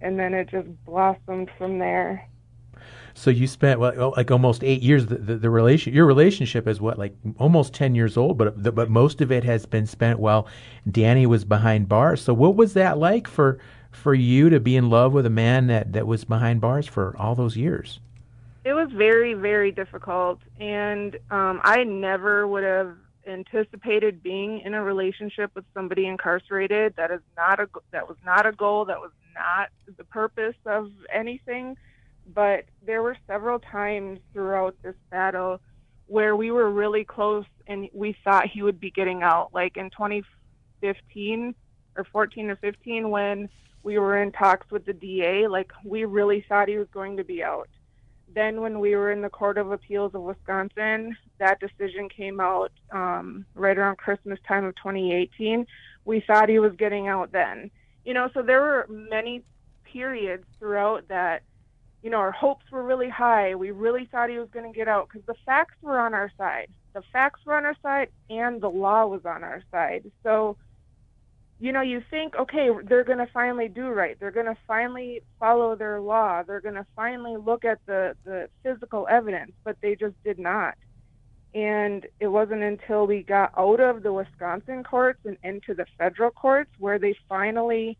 [0.00, 2.28] and then it just blossomed from there.
[3.14, 5.06] So you spent well, like almost eight years.
[5.06, 8.72] The, the, the, relation, your relationship is what, like almost ten years old, but the,
[8.72, 10.48] but most of it has been spent while
[10.90, 12.20] Danny was behind bars.
[12.20, 13.58] So what was that like for
[13.94, 17.16] for you to be in love with a man that that was behind bars for
[17.18, 18.00] all those years?
[18.64, 24.82] It was very very difficult, and um, I never would have anticipated being in a
[24.82, 26.94] relationship with somebody incarcerated.
[26.96, 28.84] That is not a that was not a goal.
[28.84, 31.76] That was not the purpose of anything.
[32.32, 35.60] But there were several times throughout this battle
[36.06, 39.50] where we were really close and we thought he would be getting out.
[39.52, 41.54] Like in 2015
[41.96, 43.48] or 14 or 15 when
[43.82, 47.24] we were in talks with the DA, like we really thought he was going to
[47.24, 47.68] be out.
[48.34, 52.72] Then when we were in the Court of Appeals of Wisconsin, that decision came out
[52.90, 55.66] um, right around Christmas time of 2018.
[56.04, 57.70] We thought he was getting out then.
[58.04, 59.44] You know, so there were many
[59.84, 61.42] periods throughout that
[62.04, 63.54] you know, our hopes were really high.
[63.54, 66.30] We really thought he was going to get out because the facts were on our
[66.36, 66.68] side.
[66.92, 70.12] The facts were on our side and the law was on our side.
[70.22, 70.58] So,
[71.64, 74.20] you know, you think, okay, they're going to finally do right.
[74.20, 76.42] They're going to finally follow their law.
[76.42, 80.74] They're going to finally look at the, the physical evidence, but they just did not.
[81.54, 86.30] And it wasn't until we got out of the Wisconsin courts and into the federal
[86.30, 87.96] courts where they finally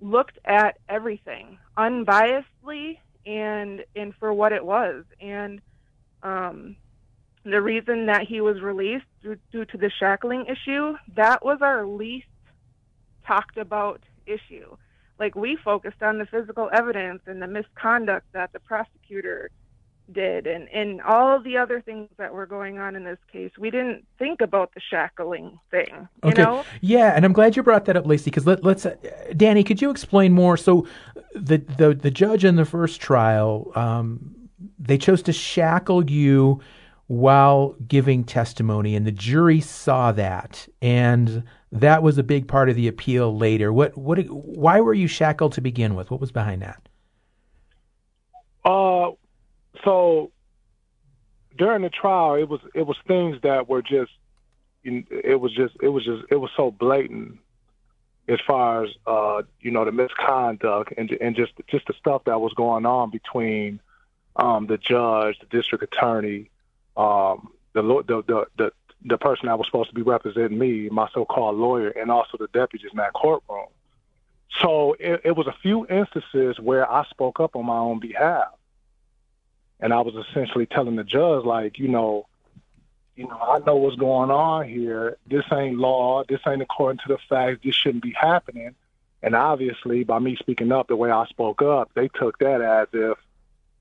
[0.00, 5.04] looked at everything unbiasedly and and for what it was.
[5.20, 5.60] And
[6.22, 6.76] um,
[7.42, 11.84] the reason that he was released due, due to the shackling issue, that was our
[11.84, 12.27] least
[13.28, 14.76] talked about issue.
[15.20, 19.50] Like we focused on the physical evidence and the misconduct that the prosecutor
[20.10, 23.50] did and, and all the other things that were going on in this case.
[23.58, 26.08] We didn't think about the shackling thing.
[26.24, 26.42] You okay.
[26.42, 26.64] know?
[26.80, 28.94] Yeah, and I'm glad you brought that up, Lacey, because let, us uh,
[29.36, 30.56] Danny, could you explain more?
[30.56, 30.86] So
[31.34, 34.34] the the, the judge in the first trial, um,
[34.78, 36.60] they chose to shackle you
[37.06, 42.76] while giving testimony, and the jury saw that, and that was a big part of
[42.76, 43.72] the appeal later.
[43.72, 46.10] What what why were you shackled to begin with?
[46.10, 46.88] What was behind that?
[48.64, 49.12] Uh
[49.84, 50.32] so
[51.56, 54.12] during the trial, it was it was things that were just
[54.84, 57.38] it was just it was just it was so blatant
[58.28, 62.40] as far as uh, you know the misconduct and and just just the stuff that
[62.40, 63.80] was going on between
[64.36, 66.50] um, the judge, the district attorney,
[66.96, 68.72] um, the, the the
[69.04, 72.48] the person that was supposed to be representing me, my so-called lawyer, and also the
[72.48, 73.66] deputies in that courtroom.
[74.60, 78.48] So it, it was a few instances where I spoke up on my own behalf
[79.80, 82.26] and I was essentially telling the judge, like, you know,
[83.14, 85.16] you know, I know what's going on here.
[85.26, 86.22] This ain't law.
[86.28, 87.60] This ain't according to the facts.
[87.64, 88.74] This shouldn't be happening.
[89.22, 92.88] And obviously, by me speaking up the way I spoke up, they took that as
[92.92, 93.18] if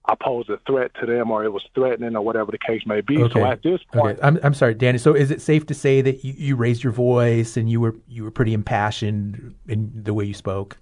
[0.09, 3.01] I posed a threat to them or it was threatening or whatever the case may
[3.01, 3.21] be.
[3.23, 3.33] Okay.
[3.33, 4.27] So at this point, okay.
[4.27, 4.97] I'm I'm sorry, Danny.
[4.97, 7.95] So is it safe to say that you, you raised your voice and you were
[8.07, 10.77] you were pretty impassioned in the way you spoke?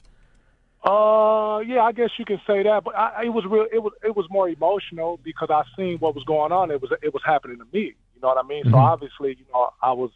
[0.84, 3.66] Uh, yeah, I guess you can say that, but I, it was real.
[3.74, 6.70] It was it was more emotional because I seen what was going on.
[6.70, 7.96] It was it was happening to me.
[8.14, 8.64] You know what I mean?
[8.66, 8.74] Mm-hmm.
[8.74, 10.12] So obviously, you know, I was.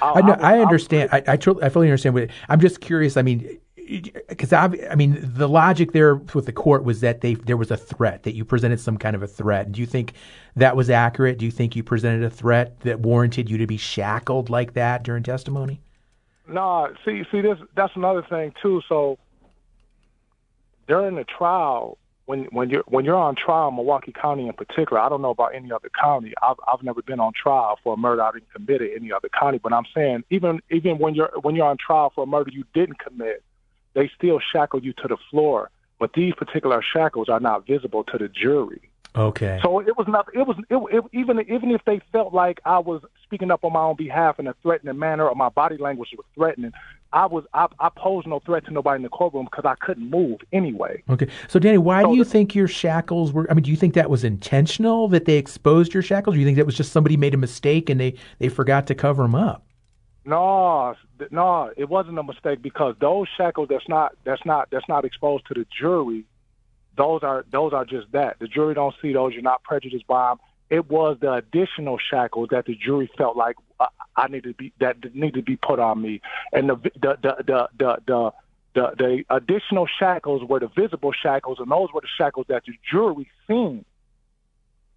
[0.00, 1.10] I, I, know, I, I understand.
[1.12, 2.14] I, I, I fully understand.
[2.14, 3.16] But I'm just curious.
[3.16, 3.58] I mean,
[4.28, 7.70] because I, I mean, the logic there with the court was that they there was
[7.70, 9.72] a threat that you presented some kind of a threat.
[9.72, 10.14] Do you think
[10.56, 11.38] that was accurate?
[11.38, 15.02] Do you think you presented a threat that warranted you to be shackled like that
[15.02, 15.80] during testimony?
[16.46, 18.82] No, see, see, this that's another thing too.
[18.88, 19.18] So
[20.86, 25.08] during the trial, when when you're when you're on trial, Milwaukee County in particular, I
[25.08, 26.32] don't know about any other county.
[26.42, 29.28] I've I've never been on trial for a murder I didn't commit in any other
[29.28, 29.58] county.
[29.58, 32.64] But I'm saying even even when you're when you're on trial for a murder you
[32.74, 33.42] didn't commit,
[33.94, 35.70] they still shackle you to the floor.
[35.98, 38.90] But these particular shackles are not visible to the jury.
[39.16, 39.60] Okay.
[39.62, 40.26] So it was not.
[40.34, 43.72] It was it, it, even even if they felt like I was speaking up on
[43.72, 46.72] my own behalf in a threatening manner, or my body language was threatening,
[47.12, 50.10] I was I, I posed no threat to nobody in the courtroom because I couldn't
[50.10, 51.04] move anyway.
[51.08, 53.48] Okay, so Danny, why so do you the, think your shackles were?
[53.48, 56.34] I mean, do you think that was intentional that they exposed your shackles?
[56.34, 58.88] Or do you think that was just somebody made a mistake and they they forgot
[58.88, 59.64] to cover them up?
[60.24, 60.94] No,
[61.30, 65.46] no, it wasn't a mistake because those shackles that's not that's not that's not exposed
[65.46, 66.24] to the jury.
[66.96, 68.38] Those are those are just that.
[68.38, 69.34] The jury don't see those.
[69.34, 70.38] You're not prejudiced by them.
[70.70, 74.72] It was the additional shackles that the jury felt like uh, I needed to be
[74.80, 76.22] that needed to be put on me,
[76.52, 78.32] and the the the the the, the
[78.74, 82.72] the, the additional shackles were the visible shackles, and those were the shackles that the
[82.90, 83.84] jury seen.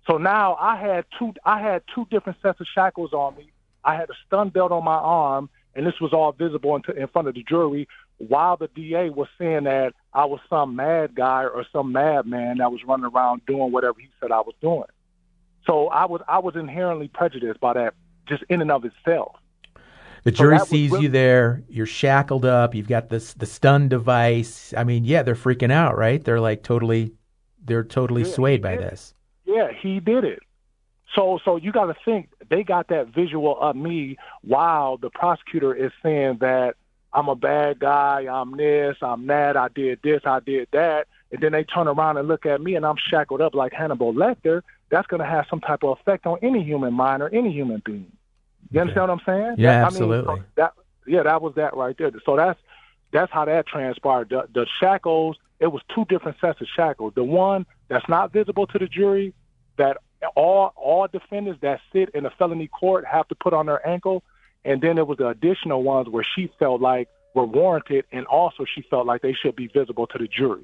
[0.10, 3.52] So now I had two I had two different sets of shackles on me.
[3.88, 7.08] I had a stun belt on my arm, and this was all visible in, in
[7.08, 7.88] front of the jury.
[8.18, 12.72] While the DA was saying that I was some mad guy or some madman that
[12.72, 14.84] was running around doing whatever he said I was doing.
[15.66, 17.94] So I was I was inherently prejudiced by that
[18.28, 19.36] just in and of itself.
[20.24, 21.64] The jury so sees really, you there.
[21.70, 22.76] You're shackled up.
[22.76, 24.74] You've got this the stun device.
[24.76, 26.24] I mean, yeah, they're freaking out, right?
[26.24, 27.14] They're like totally,
[27.64, 29.14] they're totally yeah, swayed by this.
[29.46, 30.40] Yeah, he did it.
[31.16, 35.74] So, so you got to think they got that visual of me while the prosecutor
[35.74, 36.76] is saying that
[37.14, 41.42] I'm a bad guy, I'm this, I'm that, I did this, I did that, and
[41.42, 44.62] then they turn around and look at me and I'm shackled up like Hannibal Lecter.
[44.90, 47.82] That's going to have some type of effect on any human mind or any human
[47.86, 48.12] being.
[48.72, 49.56] You understand what I'm saying?
[49.58, 50.30] Yeah, that, absolutely.
[50.30, 50.74] I mean, that
[51.06, 52.12] yeah, that was that right there.
[52.26, 52.60] So that's
[53.12, 54.30] that's how that transpired.
[54.30, 57.14] The, the shackles, it was two different sets of shackles.
[57.16, 59.34] The one that's not visible to the jury,
[59.78, 59.98] that
[60.36, 64.24] all all defendants that sit in a felony court have to put on their ankle,
[64.66, 68.66] and then there was the additional ones where she felt like were warranted, and also
[68.66, 70.64] she felt like they should be visible to the jury.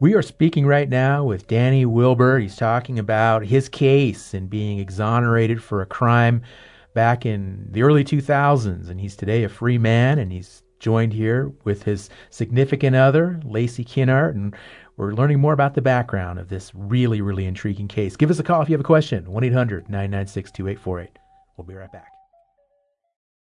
[0.00, 2.40] We are speaking right now with Danny Wilber.
[2.40, 6.42] He's talking about his case and being exonerated for a crime
[6.94, 8.90] back in the early 2000s.
[8.90, 13.84] And he's today a free man, and he's joined here with his significant other, Lacey
[13.84, 14.32] Kinnart.
[14.32, 14.54] And
[14.96, 18.16] we're learning more about the background of this really, really intriguing case.
[18.16, 21.18] Give us a call if you have a question 1 800 996 2848.
[21.56, 22.10] We'll be right back.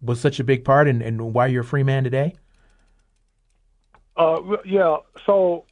[0.00, 2.36] was such a big part, and, and why you're a free man today?
[4.16, 4.98] Uh, yeah.
[5.26, 5.64] So,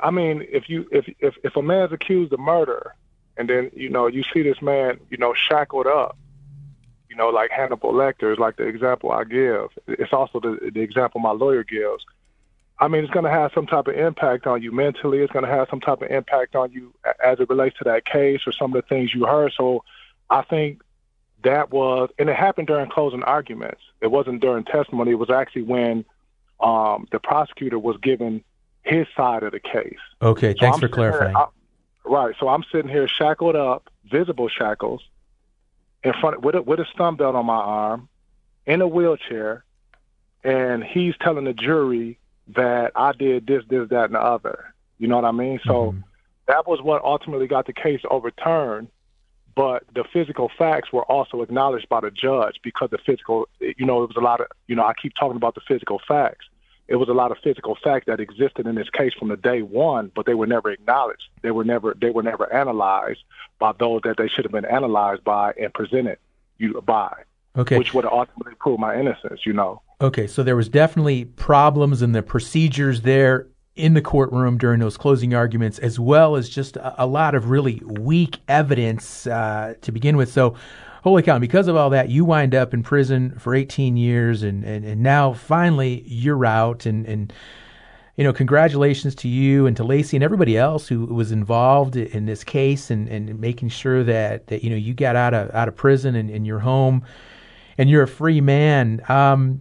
[0.00, 2.94] I mean, if you if if if a man's accused of murder,
[3.36, 6.16] and then you know you see this man, you know, shackled up,
[7.10, 9.70] you know, like Hannibal Lecter is like the example I give.
[9.88, 12.04] It's also the the example my lawyer gives.
[12.78, 15.18] I mean, it's going to have some type of impact on you mentally.
[15.18, 16.92] It's going to have some type of impact on you
[17.24, 19.52] as it relates to that case or some of the things you heard.
[19.56, 19.82] So
[20.28, 20.82] I think
[21.42, 23.80] that was, and it happened during closing arguments.
[24.00, 25.12] It wasn't during testimony.
[25.12, 26.04] It was actually when
[26.60, 28.44] um, the prosecutor was given
[28.82, 29.98] his side of the case.
[30.20, 31.34] Okay, so thanks I'm for clarifying.
[31.34, 31.46] Here, I,
[32.04, 32.34] right.
[32.38, 35.02] So I'm sitting here shackled up, visible shackles,
[36.04, 38.08] in front with a, with a stun belt on my arm,
[38.66, 39.64] in a wheelchair,
[40.44, 42.18] and he's telling the jury
[42.54, 44.74] that I did this, this, that, and the other.
[44.98, 45.60] You know what I mean?
[45.64, 46.00] So mm-hmm.
[46.46, 48.88] that was what ultimately got the case overturned.
[49.54, 54.02] But the physical facts were also acknowledged by the judge because the physical, you know,
[54.02, 56.44] it was a lot of, you know, I keep talking about the physical facts.
[56.88, 59.62] It was a lot of physical facts that existed in this case from the day
[59.62, 61.24] one, but they were never acknowledged.
[61.40, 63.24] They were never, they were never analyzed
[63.58, 66.18] by those that they should have been analyzed by and presented
[66.58, 67.14] you by.
[67.56, 67.78] Okay.
[67.78, 69.80] Which would have ultimately prove my innocence, you know.
[70.00, 74.98] Okay, so there was definitely problems in the procedures there in the courtroom during those
[74.98, 79.92] closing arguments, as well as just a, a lot of really weak evidence uh, to
[79.92, 80.30] begin with.
[80.30, 80.54] So,
[81.02, 81.38] holy cow!
[81.38, 85.02] Because of all that, you wind up in prison for 18 years, and and, and
[85.02, 87.32] now finally you're out, and and
[88.16, 92.24] you know, congratulations to you and to Lacey and everybody else who was involved in
[92.24, 95.68] this case and, and making sure that, that, you know, you got out of, out
[95.68, 97.04] of prison and, and you're home
[97.76, 99.02] and you're a free man.
[99.10, 99.60] Um,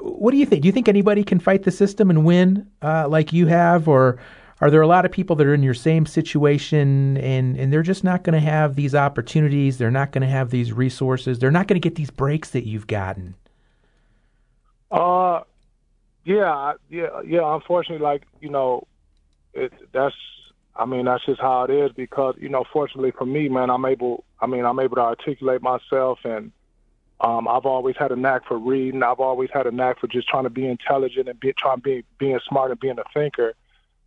[0.00, 0.62] what do you think?
[0.62, 3.88] Do you think anybody can fight the system and win uh, like you have?
[3.88, 4.18] Or
[4.60, 7.82] are there a lot of people that are in your same situation and, and they're
[7.82, 9.78] just not going to have these opportunities?
[9.78, 11.38] They're not going to have these resources.
[11.38, 13.34] They're not going to get these breaks that you've gotten.
[14.90, 15.42] Uh,
[16.24, 17.54] yeah, yeah, yeah.
[17.54, 18.86] Unfortunately, like you know,
[19.54, 20.14] it that's.
[20.76, 23.84] I mean, that's just how it is because you know, fortunately for me, man, I'm
[23.84, 24.24] able.
[24.40, 26.52] I mean, I'm able to articulate myself, and
[27.20, 29.02] um, I've always had a knack for reading.
[29.02, 31.82] I've always had a knack for just trying to be intelligent and be, trying to
[31.82, 33.54] be being smart and being a thinker.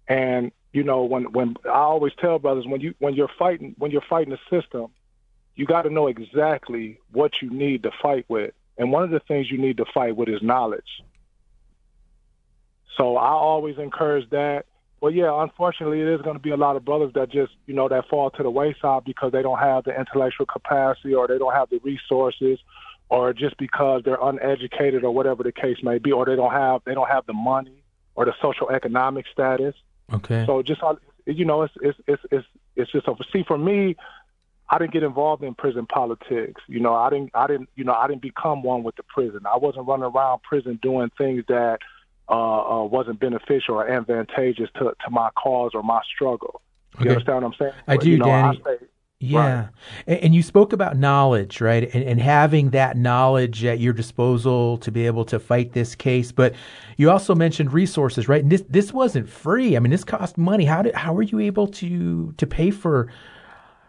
[0.07, 3.91] And you know, when when I always tell brothers when you when you're fighting when
[3.91, 4.87] you're fighting the system,
[5.55, 8.53] you got to know exactly what you need to fight with.
[8.77, 11.03] And one of the things you need to fight with is knowledge.
[12.97, 14.65] So I always encourage that.
[14.99, 17.73] Well, yeah, unfortunately, it is going to be a lot of brothers that just, you
[17.73, 21.37] know, that fall to the wayside because they don't have the intellectual capacity or they
[21.37, 22.57] don't have the resources
[23.13, 26.81] or just because they're uneducated or whatever the case may be, or they don't have
[26.85, 27.83] they don't have the money
[28.15, 29.75] or the social economic status.
[30.11, 30.43] Okay.
[30.47, 30.81] So just
[31.25, 33.95] you know, it's it's it's it's, it's just a, see for me,
[34.67, 36.61] I didn't get involved in prison politics.
[36.67, 39.41] You know, I didn't I didn't you know I didn't become one with the prison.
[39.45, 41.79] I wasn't running around prison doing things that
[42.27, 46.61] uh, uh, wasn't beneficial or advantageous to, to my cause or my struggle.
[46.95, 47.09] You okay.
[47.11, 47.73] understand what I'm saying?
[47.87, 48.61] I do, you know, Danny.
[48.65, 48.77] I
[49.23, 49.55] yeah.
[49.55, 49.69] Right.
[50.07, 51.89] And, and, you spoke about knowledge, right?
[51.93, 56.31] And, and, having that knowledge at your disposal to be able to fight this case.
[56.31, 56.53] But
[56.97, 58.43] you also mentioned resources, right?
[58.43, 59.77] And this, this wasn't free.
[59.77, 60.65] I mean, this cost money.
[60.65, 63.07] How did, how were you able to, to pay for,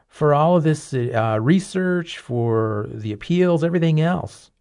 [0.09, 4.53] for all of this uh, research, for the appeals, everything else?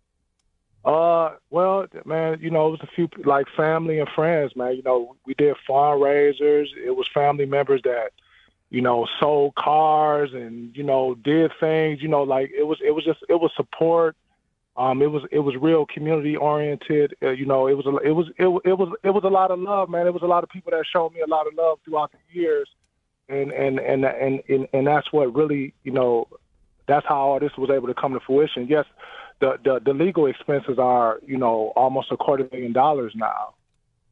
[0.86, 4.76] Uh, well, man, you know, it was a few like family and friends, man.
[4.76, 6.66] You know, we did fundraisers.
[6.84, 8.10] It was family members that,
[8.74, 12.02] you know, sold cars and you know did things.
[12.02, 14.16] You know, like it was it was just it was support.
[14.76, 17.16] Um, it was it was real community oriented.
[17.22, 19.60] Uh, you know, it was it was it, it was it was a lot of
[19.60, 20.08] love, man.
[20.08, 22.18] It was a lot of people that showed me a lot of love throughout the
[22.40, 22.68] years,
[23.30, 26.28] and and and and and, and that's what really you know,
[26.88, 28.66] that's how all this was able to come to fruition.
[28.68, 28.86] Yes
[29.44, 33.54] the, the, the legal expenses are, you know, almost a quarter million dollars now.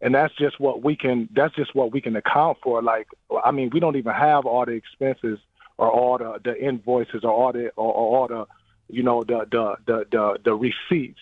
[0.02, 2.82] And that's just what we can that's just what we can account for.
[2.82, 3.08] Like
[3.43, 5.39] I mean, we don't even have all the expenses
[5.78, 8.45] or all the, the invoices or all the or, or all the
[8.89, 11.20] you know the, the the the the receipts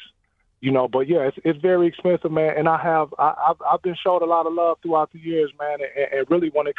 [0.59, 3.81] you know but yeah it's it's very expensive man and i have I, i've i've
[3.83, 6.75] been showed a lot of love throughout the years man and, and really when it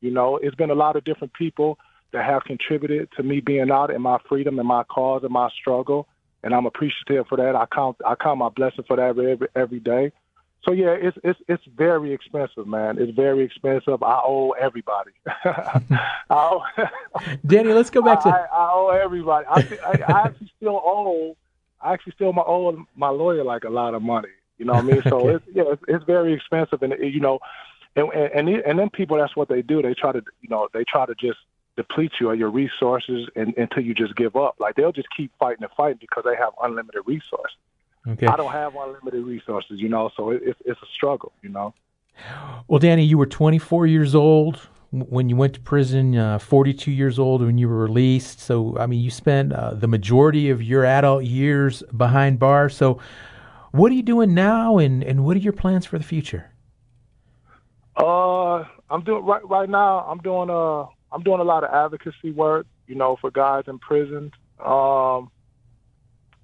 [0.00, 1.76] you know it's been a lot of different people
[2.12, 5.50] that have contributed to me being out in my freedom and my cause and my
[5.60, 6.06] struggle
[6.42, 7.56] and I'm appreciative for that.
[7.56, 10.12] I count I count my blessing for that every every day.
[10.64, 12.98] So yeah, it's it's it's very expensive, man.
[12.98, 14.02] It's very expensive.
[14.02, 15.12] I owe everybody.
[15.26, 15.80] I
[16.30, 16.62] owe,
[17.46, 18.28] Danny, let's go back to.
[18.28, 19.46] I, I owe everybody.
[19.46, 21.36] I, I, I actually still owe.
[21.80, 24.28] I actually still my owe my lawyer like a lot of money.
[24.58, 25.02] You know what I mean?
[25.08, 25.34] So okay.
[25.36, 27.38] it's yeah, it's, it's very expensive, and you know,
[27.94, 29.80] and and and then people that's what they do.
[29.80, 31.38] They try to you know they try to just
[31.76, 34.56] deplete you of your resources and, until you just give up.
[34.58, 37.56] Like they'll just keep fighting and fighting because they have unlimited resources.
[38.08, 38.26] Okay.
[38.26, 41.74] I don't have unlimited resources, you know, so it, it's it's a struggle, you know.
[42.66, 47.18] Well, Danny, you were 24 years old when you went to prison, uh, 42 years
[47.18, 48.40] old when you were released.
[48.40, 52.76] So, I mean, you spent uh, the majority of your adult years behind bars.
[52.76, 52.98] So,
[53.70, 56.50] what are you doing now, and, and what are your plans for the future?
[57.96, 60.00] Uh, I'm doing right right now.
[60.00, 63.78] I'm doing uh I'm doing a lot of advocacy work, you know, for guys in
[63.78, 64.32] prison.
[64.64, 65.30] Um,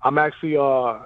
[0.03, 0.99] I'm actually uh,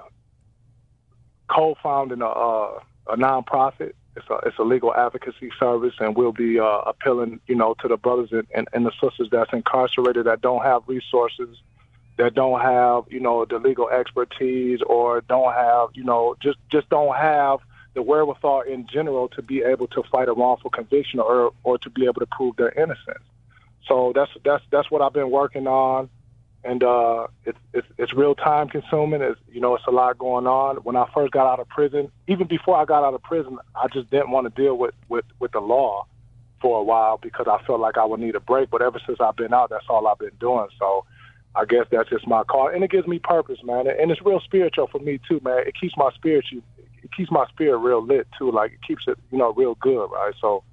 [1.49, 3.93] co-founding a, a, a nonprofit.
[4.17, 7.89] It's a it's a legal advocacy service, and we'll be uh, appealing, you know, to
[7.89, 11.57] the brothers and, and, and the sisters that's incarcerated that don't have resources,
[12.17, 16.89] that don't have, you know, the legal expertise, or don't have, you know, just just
[16.89, 17.61] don't have
[17.95, 21.89] the wherewithal in general to be able to fight a wrongful conviction or or to
[21.89, 23.25] be able to prove their innocence.
[23.87, 26.11] So that's that's that's what I've been working on,
[26.69, 29.23] and uh, it's it's it's real time consuming.
[29.23, 30.77] It's you know it's a lot going on.
[30.77, 33.89] When I first got out of prison, even before I got out of prison, I
[33.89, 36.07] just didn't want to deal with with with the law
[36.61, 38.69] for a while because I felt like I would need a break.
[38.71, 40.69] But ever since I've been out, that's all I've been doing.
[40.79, 41.07] So
[41.55, 43.87] I guess that's just my call, and it gives me purpose, man.
[43.89, 45.67] And it's real spiritual for me too, man.
[45.67, 48.53] It keeps my spirit it keeps my spirit real lit too.
[48.53, 50.35] Like it keeps it you know real good, right?
[50.39, 50.65] So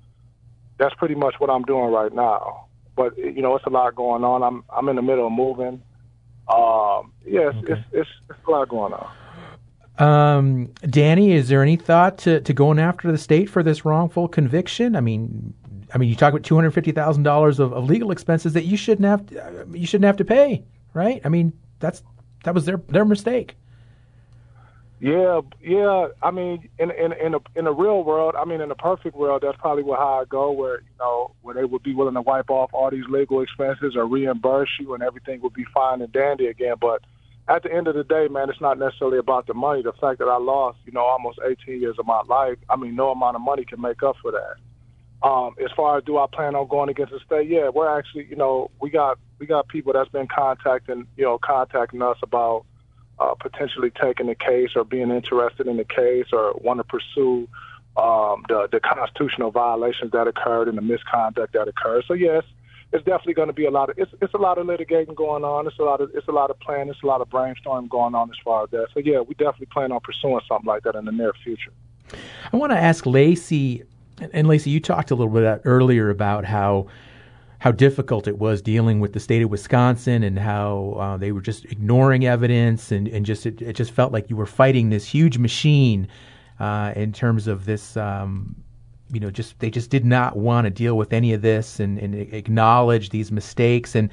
[0.78, 2.65] that's pretty much what I'm doing right now
[2.96, 4.44] but you know, it's a lot going on.
[4.44, 5.82] I'm I'm in the middle of moving.
[6.48, 7.74] Um, yes, okay.
[7.74, 9.12] it's, it's it's a lot going on.
[9.98, 14.28] Um, Danny, is there any thought to, to going after the state for this wrongful
[14.28, 14.96] conviction?
[14.96, 15.54] I mean,
[15.94, 18.78] I mean, you talk about two hundred fifty thousand dollars of legal expenses that you
[18.78, 21.22] shouldn't have to, uh, you shouldn't have to pay, right?
[21.24, 22.04] I mean, that's
[22.44, 23.56] that was their their mistake.
[25.00, 26.08] Yeah, yeah.
[26.24, 29.16] I mean, in in in a in a real world, I mean, in a perfect
[29.16, 32.14] world, that's probably what how I go, where you know, where they would be willing
[32.14, 36.02] to wipe off all these legal expenses or reimburse you, and everything would be fine
[36.02, 36.76] and dandy again.
[36.80, 37.02] But
[37.48, 39.84] at the end of the day, man, it's not necessarily about the money.
[39.84, 42.96] The fact that I lost, you know, almost 18 years of my life, I mean,
[42.96, 45.28] no amount of money can make up for that.
[45.28, 47.50] Um, as far as do I plan on going against the state?
[47.50, 51.38] Yeah, we're actually, you know, we got we got people that's been contacting, you know,
[51.38, 52.66] contacting us about
[53.20, 57.48] uh, potentially taking the case or being interested in the case or want to pursue
[57.98, 62.04] um, the the constitutional violations that occurred and the misconduct that occurred.
[62.08, 62.44] So yes,
[62.92, 65.44] it's definitely going to be a lot of it's it's a lot of litigating going
[65.44, 65.68] on.
[65.68, 66.90] It's a lot of it's a lot of planning.
[66.90, 68.88] It's a lot of brainstorming going on as far as that.
[68.94, 71.72] So yeah, we definitely plan on pursuing something like that in the near future.
[72.52, 73.84] I want to ask Lacey,
[74.34, 76.88] and Lacey, you talked a little bit earlier about how
[77.66, 81.42] how difficult it was dealing with the state of Wisconsin and how uh, they were
[81.42, 85.04] just ignoring evidence and, and just it, it, just felt like you were fighting this
[85.04, 86.08] huge machine
[86.60, 88.56] uh, in terms of this um,
[89.12, 91.98] you know just they just did not want to deal with any of this and,
[91.98, 94.12] and acknowledge these mistakes and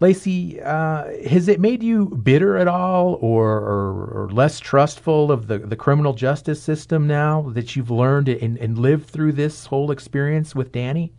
[0.00, 5.48] Lacey uh, has it made you bitter at all or, or, or, less trustful of
[5.48, 9.90] the, the criminal justice system now that you've learned and, and lived through this whole
[9.90, 11.12] experience with Danny?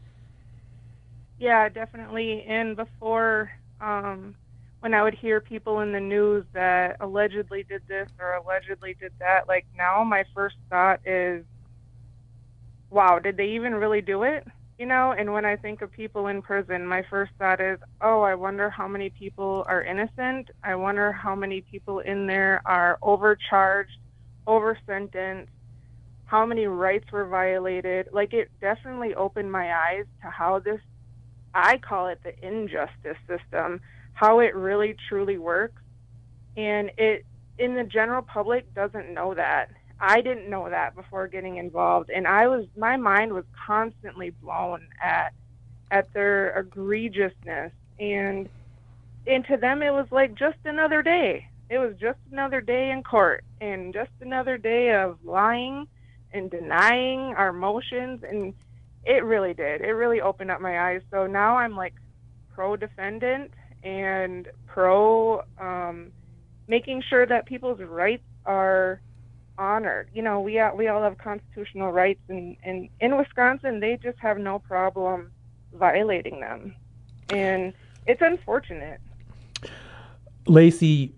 [1.38, 2.44] Yeah, definitely.
[2.48, 4.36] And before, um,
[4.80, 9.12] when I would hear people in the news that allegedly did this or allegedly did
[9.20, 11.46] that, like now my first thought is,
[12.90, 14.44] wow, did they even really do it?
[14.78, 18.22] You know, and when I think of people in prison, my first thought is, oh,
[18.22, 20.50] I wonder how many people are innocent.
[20.64, 23.90] I wonder how many people in there are overcharged,
[24.46, 25.52] over sentenced,
[26.26, 28.08] how many rights were violated.
[28.14, 30.82] Like, it definitely opened my eyes to how this
[31.58, 33.82] I call it the injustice system,
[34.14, 35.82] how it really truly works.
[36.56, 37.26] And it,
[37.58, 39.72] in the general public, doesn't know that.
[40.00, 44.88] I didn't know that before getting involved, and I was my mind was constantly blown
[45.04, 45.34] at
[45.90, 48.48] at their egregiousness, and
[49.26, 51.48] and to them it was like just another day.
[51.72, 55.88] It was just another day in court, and just another day of lying
[56.32, 58.54] and denying our motions and
[59.08, 59.82] it really did.
[59.82, 61.02] It really opened up my eyes.
[61.10, 61.94] So now I'm like
[62.54, 63.52] pro defendant
[63.84, 66.12] and pro um,
[66.68, 69.00] making sure that people's rights are
[69.58, 70.10] honored.
[70.14, 74.38] You know, we we all have constitutional rights, and, and in Wisconsin, they just have
[74.38, 75.32] no problem
[75.74, 76.76] violating them,
[77.30, 77.74] and
[78.06, 79.00] it's unfortunate.
[80.46, 81.14] Lacey,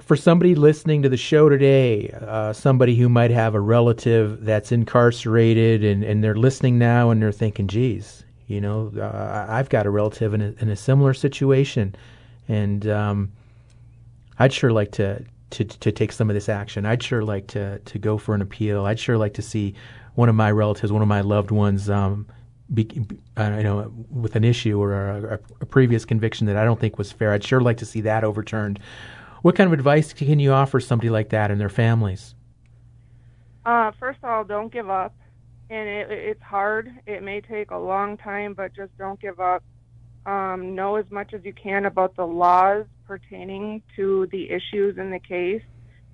[0.00, 4.72] for somebody listening to the show today, uh, somebody who might have a relative that's
[4.72, 9.86] incarcerated and, and they're listening now and they're thinking, geez, you know, uh, I've got
[9.86, 11.94] a relative in a, in a similar situation.
[12.48, 13.32] And um,
[14.38, 16.84] I'd sure like to, to, to take some of this action.
[16.84, 18.84] I'd sure like to, to go for an appeal.
[18.84, 19.74] I'd sure like to see
[20.14, 22.26] one of my relatives, one of my loved ones, um,
[22.72, 22.88] be,
[23.36, 26.96] uh, you know, with an issue or a, a, previous conviction that I don't think
[26.96, 27.32] was fair.
[27.32, 28.80] I'd sure like to see that overturned.
[29.44, 32.34] What kind of advice can you offer somebody like that and their families?
[33.66, 35.14] Uh, first of all, don't give up.
[35.68, 36.90] And it, it's hard.
[37.06, 39.62] It may take a long time, but just don't give up.
[40.24, 45.10] Um, know as much as you can about the laws pertaining to the issues in
[45.10, 45.62] the case.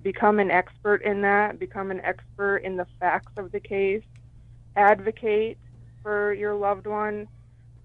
[0.03, 1.57] Become an expert in that.
[1.57, 4.03] Become an expert in the facts of the case.
[4.75, 5.57] Advocate
[6.03, 7.29] for your loved one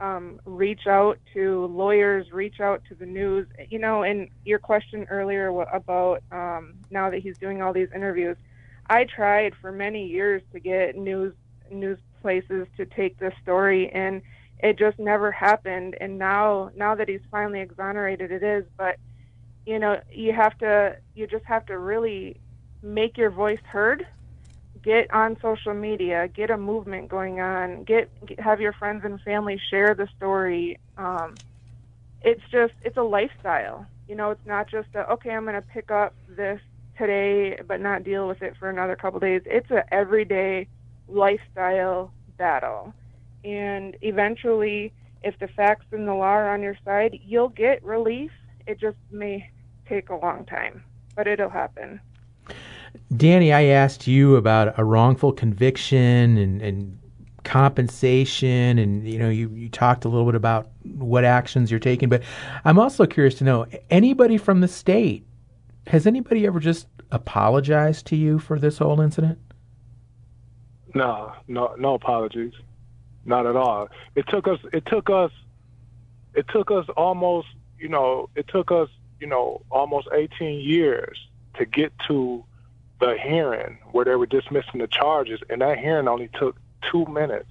[0.01, 3.47] um, reach out to lawyers, reach out to the news.
[3.69, 8.37] You know, and your question earlier about um, now that he's doing all these interviews,
[8.89, 11.35] I tried for many years to get news
[11.71, 14.23] news places to take this story, and
[14.61, 15.97] it just never happened.
[16.01, 18.65] And now, now that he's finally exonerated, it is.
[18.77, 18.97] But
[19.67, 22.41] you know, you have to, you just have to really
[22.83, 24.07] make your voice heard
[24.87, 29.21] get on social media, get a movement going on, get, get have your friends and
[29.23, 30.79] family share the story.
[30.97, 31.35] Um,
[32.23, 33.85] it's just it's a lifestyle.
[34.09, 36.61] You know, it's not just a okay, I'm going to pick up this
[36.97, 39.43] today but not deal with it for another couple days.
[39.45, 40.69] It's a everyday
[41.09, 42.95] lifestyle battle.
[43.45, 44.93] And eventually,
[45.25, 48.31] if the facts and the law are on your side, you'll get relief.
[48.69, 49.51] It just may
[49.89, 50.85] take a long time,
[51.17, 52.01] but it'll happen.
[53.17, 56.99] Danny, I asked you about a wrongful conviction and, and
[57.45, 62.09] compensation and you know you, you talked a little bit about what actions you're taking
[62.09, 62.21] but
[62.65, 65.25] i'm also curious to know anybody from the state
[65.87, 69.39] has anybody ever just apologized to you for this whole incident?
[70.95, 72.53] No, no, no apologies,
[73.25, 73.89] not at all.
[74.15, 74.59] It took us.
[74.73, 75.31] It took us.
[76.35, 77.49] It took us almost.
[77.79, 78.89] You know, it took us.
[79.21, 81.19] You know, almost 18 years
[81.55, 82.45] to get to
[83.01, 86.57] the hearing where they were dismissing the charges, and that hearing only took
[86.91, 87.49] two minutes.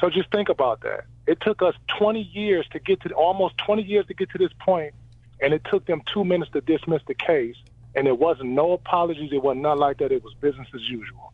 [0.00, 1.04] So just think about that.
[1.26, 4.52] It took us 20 years to get to almost 20 years to get to this
[4.60, 4.94] point,
[5.40, 7.56] and it took them two minutes to dismiss the case.
[7.94, 9.30] And it wasn't no apologies.
[9.32, 10.12] It wasn't nothing like that.
[10.12, 11.32] It was business as usual.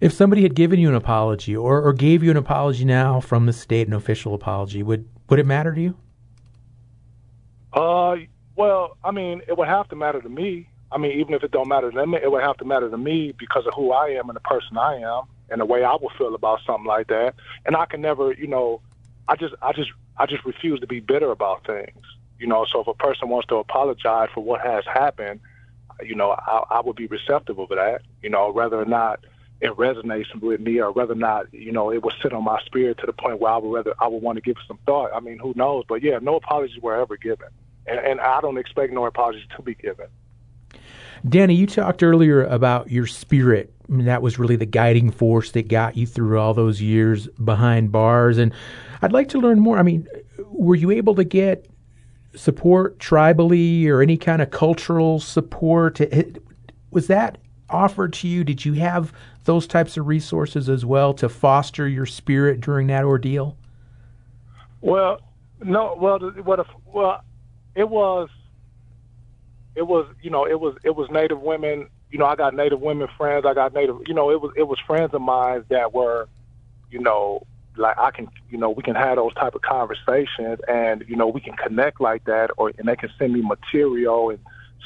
[0.00, 3.46] If somebody had given you an apology or, or gave you an apology now from
[3.46, 5.96] the state, an official apology, would would it matter to you?
[7.72, 8.16] Uh,
[8.56, 10.68] well, I mean, it would have to matter to me.
[10.92, 12.98] I mean, even if it don't matter to them, it would have to matter to
[12.98, 15.96] me because of who I am and the person I am and the way I
[16.00, 17.34] would feel about something like that.
[17.64, 18.80] And I can never, you know,
[19.28, 22.02] I just, I just, I just refuse to be bitter about things.
[22.38, 25.40] You know, so if a person wants to apologize for what has happened,
[26.02, 28.00] you know, I, I would be receptive of that.
[28.22, 29.24] You know, whether or not
[29.60, 32.60] it resonates with me, or whether or not you know it will sit on my
[32.66, 34.78] spirit to the point where I would rather I would want to give it some
[34.86, 35.10] thought.
[35.14, 35.84] I mean, who knows?
[35.88, 37.48] But yeah, no apologies were ever given,
[37.86, 40.06] and, and I don't expect no apologies to be given.
[41.28, 43.72] Danny, you talked earlier about your spirit.
[43.88, 47.28] I mean, that was really the guiding force that got you through all those years
[47.44, 48.38] behind bars.
[48.38, 48.52] And
[49.02, 49.78] I'd like to learn more.
[49.78, 50.06] I mean,
[50.46, 51.68] were you able to get
[52.34, 56.00] support tribally or any kind of cultural support?
[56.90, 57.38] Was that
[57.70, 58.42] offered to you?
[58.44, 59.12] Did you have
[59.44, 63.56] those types of resources as well to foster your spirit during that ordeal?
[64.80, 65.20] Well,
[65.62, 65.96] no.
[65.98, 66.66] Well, what?
[66.86, 67.22] Well,
[67.74, 68.28] it was
[69.74, 71.88] it was you know it was it was Native women.
[72.10, 73.46] You know, I got Native women friends.
[73.46, 73.96] I got Native.
[74.06, 76.28] You know, it was it was friends of mine that were,
[76.90, 77.46] you know,
[77.76, 81.26] like I can you know we can have those type of conversations and you know
[81.26, 84.38] we can connect like that, or and they can send me material and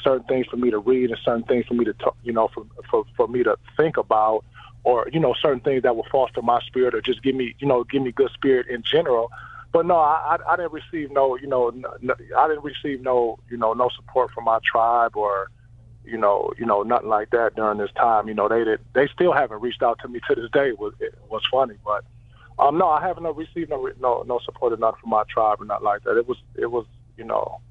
[0.03, 2.47] certain things for me to read and certain things for me to talk, you know
[2.53, 4.45] for for for me to think about
[4.83, 7.67] or you know certain things that will foster my spirit or just give me you
[7.67, 9.29] know give me good spirit in general
[9.77, 13.57] but no, I, I didn't receive no, you know, no, I didn't receive no, you
[13.57, 15.51] know, no support from my tribe or,
[16.03, 18.27] you know, you know, nothing like that during this time.
[18.27, 20.69] You know, they did, they still haven't reached out to me to this day.
[20.69, 22.03] It was it was funny, but
[22.57, 25.65] um, no, I haven't received no, no, no support or nothing from my tribe or
[25.65, 26.17] not like that.
[26.17, 27.61] It was, it was, you know,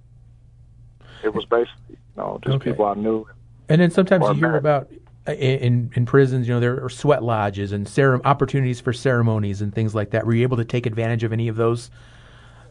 [1.25, 2.71] it was basically, you know, just okay.
[2.71, 3.27] people I knew.
[3.69, 4.93] And then sometimes you hear about
[5.27, 9.75] in in prisons, you know, there are sweat lodges and cere- opportunities for ceremonies and
[9.75, 10.27] things like that.
[10.27, 11.91] Were you able to take advantage of any of those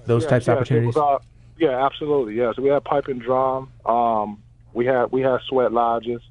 [0.06, 0.96] those yes, types yes, of opportunities?
[0.96, 1.26] Was, uh,
[1.58, 2.36] yeah, absolutely.
[2.36, 3.72] Yes, we had pipe and drum.
[3.86, 4.42] Um,
[4.74, 6.22] we had we had sweat lodges,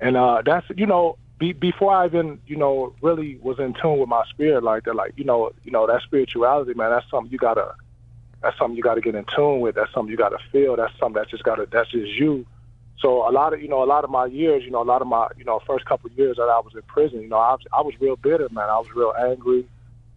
[0.00, 3.98] and uh, that's you know be, before I even you know really was in tune
[3.98, 4.94] with my spirit like that.
[4.94, 6.90] Like you know you know that spirituality, man.
[6.90, 7.74] That's something you gotta
[8.42, 9.74] that's something you gotta get in tune with.
[9.74, 10.76] That's something you gotta feel.
[10.76, 12.46] That's something that's just gotta that's just you
[12.98, 15.02] so a lot of you know a lot of my years, you know, a lot
[15.02, 17.38] of my you know first couple of years that I was in prison, you know,
[17.38, 18.68] I was I was real bitter, man.
[18.68, 19.66] I was real angry.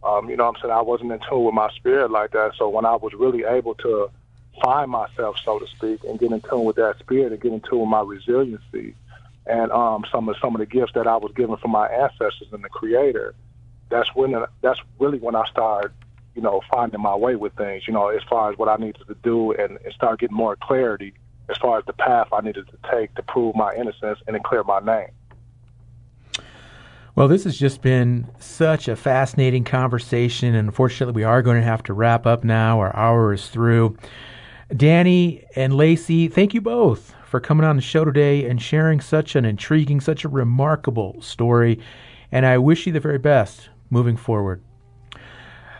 [0.02, 2.54] Um, you know, I'm saying I wasn't in tune with my spirit like that.
[2.58, 4.10] So when I was really able to
[4.64, 7.60] find myself, so to speak, and get in tune with that spirit and get in
[7.62, 8.96] tune with my resiliency
[9.46, 12.48] and um, some of some of the gifts that I was given from my ancestors
[12.52, 13.34] and the Creator,
[13.90, 15.92] that's when that's really when I started,
[16.36, 17.88] you know, finding my way with things.
[17.88, 20.56] You know, as far as what I needed to do and, and start getting more
[20.56, 21.14] clarity
[21.50, 24.40] as far as the path I needed to take to prove my innocence and to
[24.40, 25.10] clear my name.
[27.16, 31.68] Well, this has just been such a fascinating conversation, and unfortunately, we are going to
[31.68, 32.80] have to wrap up now.
[32.80, 33.98] Our hour is through.
[34.76, 39.36] Danny and Lacey, thank you both for coming on the show today and sharing such
[39.36, 41.80] an intriguing, such a remarkable story.
[42.32, 44.64] And I wish you the very best moving forward.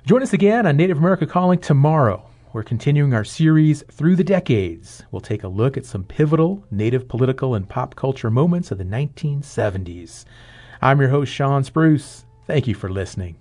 [0.06, 2.29] Join us again on Native America Calling tomorrow.
[2.52, 5.04] We're continuing our series through the decades.
[5.12, 8.84] We'll take a look at some pivotal Native political and pop culture moments of the
[8.84, 10.26] 1970s.
[10.82, 12.26] I'm your host, Shawn Spruce.
[12.48, 13.38] Thank you for listening.